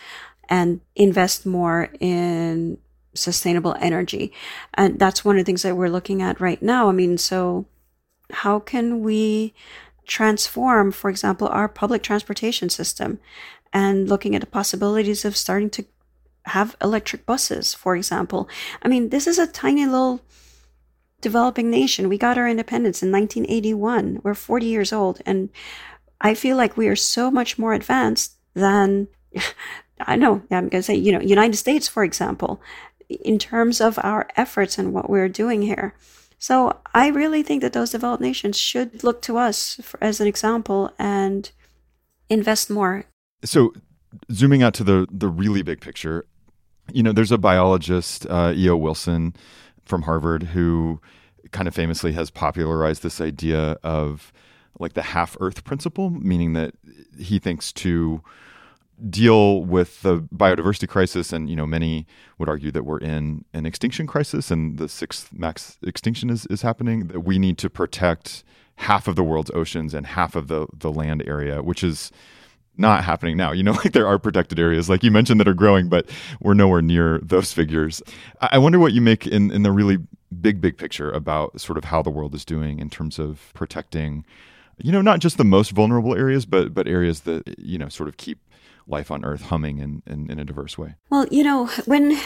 and 0.48 0.80
invest 0.94 1.46
more 1.46 1.90
in 2.00 2.78
sustainable 3.14 3.76
energy. 3.80 4.32
And 4.74 4.98
that's 4.98 5.24
one 5.24 5.36
of 5.36 5.40
the 5.40 5.44
things 5.44 5.62
that 5.62 5.76
we're 5.76 5.88
looking 5.88 6.22
at 6.22 6.40
right 6.40 6.60
now. 6.62 6.88
I 6.88 6.92
mean, 6.92 7.18
so 7.18 7.66
how 8.30 8.58
can 8.58 9.02
we 9.02 9.54
transform, 10.06 10.92
for 10.92 11.10
example, 11.10 11.48
our 11.48 11.68
public 11.68 12.02
transportation 12.02 12.68
system 12.68 13.18
and 13.72 14.08
looking 14.08 14.34
at 14.34 14.40
the 14.40 14.46
possibilities 14.46 15.24
of 15.24 15.36
starting 15.36 15.70
to 15.70 15.84
have 16.46 16.76
electric 16.80 17.26
buses, 17.26 17.74
for 17.74 17.96
example? 17.96 18.48
I 18.82 18.88
mean, 18.88 19.08
this 19.08 19.26
is 19.26 19.38
a 19.38 19.46
tiny 19.46 19.86
little 19.86 20.20
developing 21.20 21.70
nation. 21.70 22.08
We 22.08 22.18
got 22.18 22.36
our 22.36 22.46
independence 22.46 23.02
in 23.02 23.10
1981. 23.10 24.20
We're 24.22 24.34
40 24.34 24.66
years 24.66 24.92
old. 24.92 25.22
And 25.24 25.48
I 26.20 26.34
feel 26.34 26.56
like 26.56 26.76
we 26.76 26.86
are 26.88 26.96
so 26.96 27.30
much 27.30 27.58
more 27.58 27.72
advanced 27.72 28.34
than, 28.52 29.08
I 30.00 30.16
know, 30.16 30.42
I'm 30.50 30.68
going 30.68 30.70
to 30.70 30.82
say, 30.82 30.94
you 30.94 31.12
know, 31.12 31.20
United 31.20 31.56
States, 31.56 31.88
for 31.88 32.04
example, 32.04 32.60
in 33.08 33.38
terms 33.38 33.80
of 33.80 33.98
our 34.02 34.28
efforts 34.36 34.78
and 34.78 34.92
what 34.92 35.08
we're 35.08 35.28
doing 35.28 35.62
here. 35.62 35.94
So 36.44 36.78
I 36.92 37.08
really 37.08 37.42
think 37.42 37.62
that 37.62 37.72
those 37.72 37.92
developed 37.92 38.20
nations 38.20 38.58
should 38.58 39.02
look 39.02 39.22
to 39.22 39.38
us 39.38 39.80
for, 39.82 39.98
as 40.04 40.20
an 40.20 40.26
example 40.26 40.92
and 40.98 41.50
invest 42.28 42.68
more. 42.68 43.06
So 43.46 43.72
zooming 44.30 44.62
out 44.62 44.74
to 44.74 44.84
the 44.84 45.06
the 45.10 45.28
really 45.28 45.62
big 45.62 45.80
picture, 45.80 46.26
you 46.92 47.02
know, 47.02 47.12
there's 47.12 47.32
a 47.32 47.38
biologist, 47.38 48.26
uh, 48.28 48.52
E.O. 48.54 48.76
Wilson, 48.76 49.34
from 49.86 50.02
Harvard 50.02 50.42
who 50.42 51.00
kind 51.50 51.66
of 51.66 51.74
famously 51.74 52.12
has 52.12 52.28
popularized 52.28 53.02
this 53.02 53.22
idea 53.22 53.78
of 53.82 54.30
like 54.78 54.92
the 54.92 55.00
half 55.00 55.38
Earth 55.40 55.64
principle, 55.64 56.10
meaning 56.10 56.52
that 56.52 56.74
he 57.18 57.38
thinks 57.38 57.72
to 57.72 58.20
deal 59.10 59.62
with 59.62 60.02
the 60.02 60.20
biodiversity 60.20 60.88
crisis, 60.88 61.32
and 61.32 61.48
you 61.48 61.56
know 61.56 61.66
many 61.66 62.06
would 62.38 62.48
argue 62.48 62.70
that 62.72 62.84
we're 62.84 62.98
in 62.98 63.44
an 63.52 63.66
extinction 63.66 64.06
crisis, 64.06 64.50
and 64.50 64.78
the 64.78 64.88
sixth 64.88 65.32
mass 65.32 65.78
extinction 65.82 66.30
is 66.30 66.46
is 66.46 66.62
happening. 66.62 67.08
That 67.08 67.20
we 67.20 67.38
need 67.38 67.58
to 67.58 67.70
protect 67.70 68.44
half 68.76 69.06
of 69.06 69.16
the 69.16 69.24
world's 69.24 69.50
oceans 69.52 69.94
and 69.94 70.06
half 70.06 70.34
of 70.34 70.48
the 70.48 70.66
the 70.76 70.92
land 70.92 71.22
area, 71.26 71.62
which 71.62 71.84
is 71.84 72.10
not 72.76 73.04
happening 73.04 73.36
now. 73.36 73.52
You 73.52 73.62
know, 73.62 73.72
like 73.84 73.92
there 73.92 74.06
are 74.06 74.18
protected 74.18 74.58
areas, 74.58 74.88
like 74.88 75.02
you 75.02 75.10
mentioned, 75.10 75.40
that 75.40 75.48
are 75.48 75.54
growing, 75.54 75.88
but 75.88 76.08
we're 76.40 76.54
nowhere 76.54 76.82
near 76.82 77.18
those 77.22 77.52
figures. 77.52 78.02
I 78.40 78.58
wonder 78.58 78.78
what 78.78 78.92
you 78.92 79.00
make 79.00 79.26
in, 79.26 79.50
in 79.50 79.62
the 79.62 79.72
really 79.72 79.98
big, 80.40 80.60
big 80.60 80.76
picture 80.76 81.10
about 81.10 81.60
sort 81.60 81.78
of 81.78 81.84
how 81.84 82.02
the 82.02 82.10
world 82.10 82.34
is 82.34 82.44
doing 82.44 82.78
in 82.78 82.90
terms 82.90 83.18
of 83.18 83.50
protecting, 83.54 84.24
you 84.78 84.90
know, 84.90 85.00
not 85.00 85.20
just 85.20 85.36
the 85.36 85.44
most 85.44 85.70
vulnerable 85.70 86.14
areas, 86.14 86.46
but 86.46 86.74
but 86.74 86.88
areas 86.88 87.20
that 87.20 87.58
you 87.58 87.78
know 87.78 87.88
sort 87.88 88.08
of 88.08 88.16
keep 88.16 88.38
life 88.86 89.10
on 89.10 89.24
Earth 89.24 89.42
humming 89.42 89.78
in, 89.78 90.02
in, 90.06 90.30
in 90.30 90.38
a 90.38 90.44
diverse 90.44 90.76
way. 90.76 90.94
Well, 91.10 91.26
you 91.30 91.42
know, 91.42 91.66
when 91.86 92.18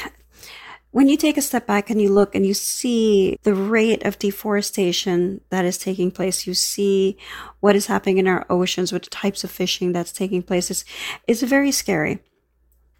when 0.90 1.08
you 1.08 1.16
take 1.16 1.36
a 1.36 1.42
step 1.42 1.66
back 1.66 1.90
and 1.90 2.00
you 2.00 2.08
look 2.08 2.34
and 2.34 2.46
you 2.46 2.54
see 2.54 3.38
the 3.42 3.54
rate 3.54 4.04
of 4.04 4.18
deforestation 4.18 5.40
that 5.50 5.64
is 5.64 5.76
taking 5.76 6.10
place, 6.10 6.46
you 6.46 6.54
see 6.54 7.18
what 7.60 7.76
is 7.76 7.86
happening 7.86 8.18
in 8.18 8.26
our 8.26 8.46
oceans 8.48 8.90
with 8.90 9.04
the 9.04 9.10
types 9.10 9.44
of 9.44 9.50
fishing 9.50 9.92
that's 9.92 10.12
taking 10.12 10.42
place. 10.42 10.70
It's, 10.70 10.84
it's 11.26 11.42
very 11.42 11.72
scary. 11.72 12.20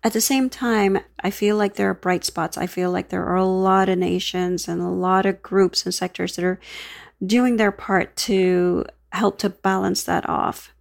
At 0.04 0.12
the 0.12 0.20
same 0.20 0.48
time, 0.48 0.98
I 1.20 1.30
feel 1.30 1.56
like 1.56 1.74
there 1.74 1.90
are 1.90 1.94
bright 1.94 2.24
spots. 2.24 2.56
I 2.56 2.66
feel 2.66 2.92
like 2.92 3.08
there 3.08 3.24
are 3.24 3.36
a 3.36 3.44
lot 3.44 3.88
of 3.88 3.98
nations 3.98 4.68
and 4.68 4.80
a 4.80 4.88
lot 4.88 5.26
of 5.26 5.42
groups 5.42 5.84
and 5.84 5.94
sectors 5.94 6.36
that 6.36 6.44
are 6.44 6.60
doing 7.24 7.56
their 7.56 7.72
part 7.72 8.14
to 8.16 8.84
help 9.12 9.38
to 9.38 9.48
balance 9.48 10.04
that 10.04 10.28
off. 10.28 10.72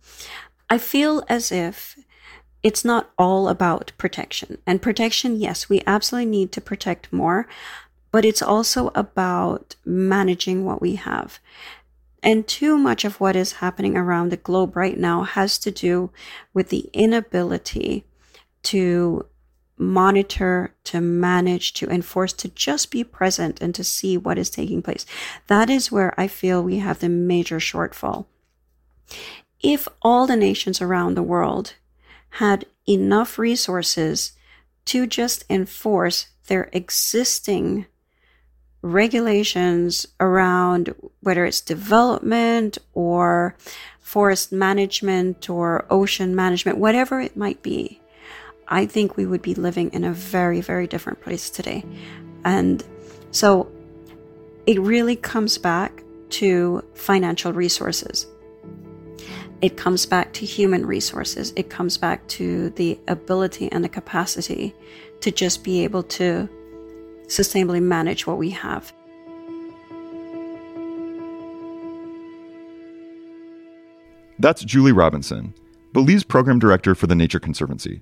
I 0.69 0.77
feel 0.77 1.23
as 1.29 1.51
if 1.51 1.97
it's 2.63 2.83
not 2.83 3.11
all 3.17 3.47
about 3.47 3.91
protection. 3.97 4.57
And 4.65 4.81
protection, 4.81 5.39
yes, 5.39 5.69
we 5.69 5.81
absolutely 5.85 6.29
need 6.29 6.51
to 6.53 6.61
protect 6.61 7.13
more, 7.13 7.47
but 8.11 8.25
it's 8.25 8.41
also 8.41 8.91
about 8.95 9.75
managing 9.85 10.65
what 10.65 10.81
we 10.81 10.95
have. 10.95 11.39
And 12.23 12.47
too 12.47 12.77
much 12.77 13.05
of 13.05 13.19
what 13.19 13.35
is 13.35 13.53
happening 13.53 13.95
around 13.95 14.29
the 14.29 14.37
globe 14.37 14.75
right 14.75 14.97
now 14.97 15.23
has 15.23 15.57
to 15.59 15.71
do 15.71 16.09
with 16.53 16.69
the 16.69 16.89
inability 16.93 18.05
to 18.63 19.25
monitor, 19.77 20.73
to 20.83 20.99
manage, 20.99 21.73
to 21.73 21.87
enforce, 21.87 22.33
to 22.33 22.49
just 22.49 22.89
be 22.89 23.03
present 23.03 23.61
and 23.61 23.75
to 23.75 23.83
see 23.83 24.17
what 24.17 24.37
is 24.37 24.49
taking 24.49 24.81
place. 24.81 25.05
That 25.45 25.69
is 25.69 25.91
where 25.91 26.19
I 26.19 26.27
feel 26.27 26.63
we 26.63 26.79
have 26.79 26.99
the 26.99 27.09
major 27.09 27.59
shortfall. 27.59 28.25
If 29.61 29.87
all 30.01 30.27
the 30.27 30.35
nations 30.35 30.81
around 30.81 31.15
the 31.15 31.23
world 31.23 31.75
had 32.31 32.65
enough 32.87 33.37
resources 33.37 34.33
to 34.85 35.05
just 35.05 35.43
enforce 35.49 36.27
their 36.47 36.69
existing 36.71 37.85
regulations 38.81 40.05
around 40.19 40.93
whether 41.21 41.45
it's 41.45 41.61
development 41.61 42.77
or 42.93 43.55
forest 43.99 44.51
management 44.51 45.49
or 45.49 45.85
ocean 45.89 46.35
management, 46.35 46.77
whatever 46.77 47.19
it 47.19 47.35
might 47.35 47.61
be, 47.61 47.99
I 48.67 48.85
think 48.85 49.17
we 49.17 49.25
would 49.25 49.41
be 49.41 49.55
living 49.55 49.91
in 49.91 50.03
a 50.03 50.13
very, 50.13 50.61
very 50.61 50.87
different 50.87 51.21
place 51.21 51.49
today. 51.49 51.83
And 52.45 52.83
so 53.31 53.69
it 54.65 54.79
really 54.79 55.15
comes 55.15 55.57
back 55.57 56.03
to 56.29 56.83
financial 56.93 57.53
resources. 57.53 58.27
It 59.61 59.75
comes 59.75 60.05
back 60.05 60.33
to 60.33 60.45
human 60.45 60.85
resources. 60.85 61.51
It 61.55 61.69
comes 61.69 61.97
back 61.97 62.27
to 62.27 62.69
the 62.71 62.99
ability 63.07 63.71
and 63.71 63.83
the 63.83 63.89
capacity 63.89 64.75
to 65.21 65.31
just 65.31 65.63
be 65.63 65.83
able 65.83 66.03
to 66.03 66.47
sustainably 67.27 67.81
manage 67.81 68.27
what 68.27 68.37
we 68.37 68.51
have. 68.51 68.93
That's 74.39 74.63
Julie 74.63 74.91
Robinson, 74.91 75.55
Belize 75.91 76.23
Program 76.23 76.59
Director 76.59 76.93
for 76.93 77.07
the 77.07 77.15
Nature 77.15 77.39
Conservancy. 77.39 78.01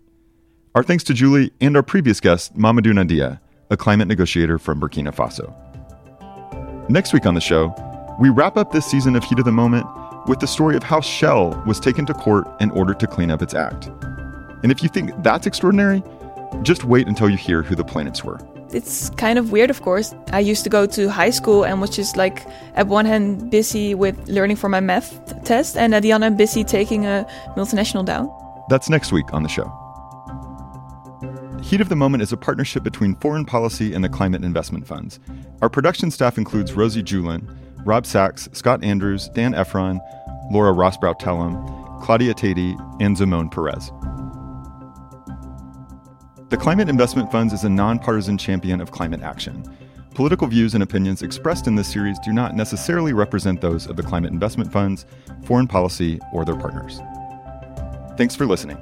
Our 0.76 0.84
thanks 0.84 1.06
to 1.06 1.14
Julie 1.14 1.54
and 1.62 1.78
our 1.78 1.84
previous 1.84 2.20
guest, 2.20 2.58
Mamadou 2.58 2.92
Honadia, 2.92 3.40
a 3.70 3.78
climate 3.78 4.10
negotiator 4.10 4.60
from 4.60 4.82
Burkina 4.82 5.16
Faso. 5.16 5.54
Next 6.90 7.14
week 7.14 7.26
on 7.26 7.34
the 7.34 7.40
show, 7.40 7.74
we 8.20 8.30
wrap 8.30 8.58
up 8.58 8.74
this 8.74 8.86
season 8.86 9.16
of 9.16 9.24
Heat 9.24 9.40
of 9.40 9.46
the 9.46 9.52
Moment 9.54 9.86
with 10.28 10.40
the 10.40 10.48
story 10.48 10.76
of 10.76 10.84
how 10.84 11.02
Shell 11.02 11.64
was 11.66 11.80
taken 11.80 12.06
to 12.08 12.14
court 12.14 12.48
in 12.60 12.72
order 12.72 12.94
to 12.94 13.08
clean 13.08 13.32
up 13.32 13.42
its 13.42 13.54
act. 13.54 13.88
And 14.64 14.72
if 14.72 14.82
you 14.82 14.90
think 14.90 15.12
that's 15.24 15.46
extraordinary, 15.46 16.02
just 16.64 16.84
wait 16.84 17.08
until 17.08 17.30
you 17.30 17.38
hear 17.38 17.62
who 17.62 17.76
the 17.76 17.84
plaintiffs 17.84 18.24
were. 18.24 18.40
It's 18.72 19.12
kind 19.12 19.38
of 19.38 19.52
weird, 19.52 19.70
of 19.70 19.82
course. 19.84 20.14
I 20.32 20.40
used 20.40 20.64
to 20.64 20.70
go 20.70 20.86
to 20.88 21.08
high 21.10 21.30
school 21.30 21.64
and 21.64 21.80
was 21.80 21.92
just 21.92 22.18
like, 22.18 22.46
at 22.74 22.88
one 22.88 23.06
hand, 23.06 23.52
busy 23.52 23.94
with 23.94 24.28
learning 24.28 24.56
for 24.56 24.70
my 24.70 24.80
math 24.80 25.44
test, 25.46 25.78
and 25.78 25.94
at 25.94 26.02
the 26.02 26.12
other, 26.12 26.32
busy 26.32 26.64
taking 26.64 27.06
a 27.06 27.28
multinational 27.56 28.04
down. 28.04 28.30
That's 28.70 28.90
next 28.90 29.12
week 29.12 29.34
on 29.34 29.44
the 29.44 29.50
show. 29.50 29.72
Heat 31.62 31.82
of 31.82 31.90
the 31.90 31.96
Moment 31.96 32.24
is 32.24 32.32
a 32.32 32.38
partnership 32.38 32.84
between 32.84 33.16
foreign 33.16 33.46
policy 33.46 33.94
and 33.94 34.04
the 34.04 34.10
climate 34.10 34.44
investment 34.44 34.86
funds. 34.86 35.20
Our 35.62 35.70
production 35.70 36.12
staff 36.12 36.38
includes 36.38 36.74
Rosie 36.74 37.04
Julin, 37.04 37.48
Rob 37.86 38.06
Sachs, 38.08 38.50
Scott 38.52 38.84
Andrews, 38.84 39.30
Dan 39.30 39.54
Ephron, 39.54 40.02
Laura 40.52 40.74
Rosbrow 40.74 41.20
Telem, 41.20 42.02
Claudia 42.02 42.34
Tatey, 42.34 42.76
and 43.00 43.16
Zimone 43.16 43.52
Perez. 43.52 43.92
The 46.50 46.58
Climate 46.58 46.90
Investment 46.90 47.32
Funds 47.32 47.54
is 47.54 47.64
a 47.64 47.70
nonpartisan 47.70 48.38
champion 48.40 48.82
of 48.82 48.92
climate 48.92 49.22
action. 49.22 49.64
Political 50.16 50.48
views 50.48 50.74
and 50.74 50.82
opinions 50.82 51.22
expressed 51.22 51.68
in 51.68 51.76
this 51.76 51.92
series 51.92 52.18
do 52.20 52.34
not 52.34 52.56
necessarily 52.56 53.14
represent 53.14 53.62
those 53.62 53.86
of 53.86 53.98
the 53.98 54.04
Climate 54.04 54.32
Investment 54.32 54.72
Funds, 54.72 55.06
foreign 55.44 55.68
policy, 55.68 56.20
or 56.34 56.44
their 56.44 56.56
partners. 56.56 57.02
Thanks 58.18 58.36
for 58.36 58.46
listening. 58.48 58.78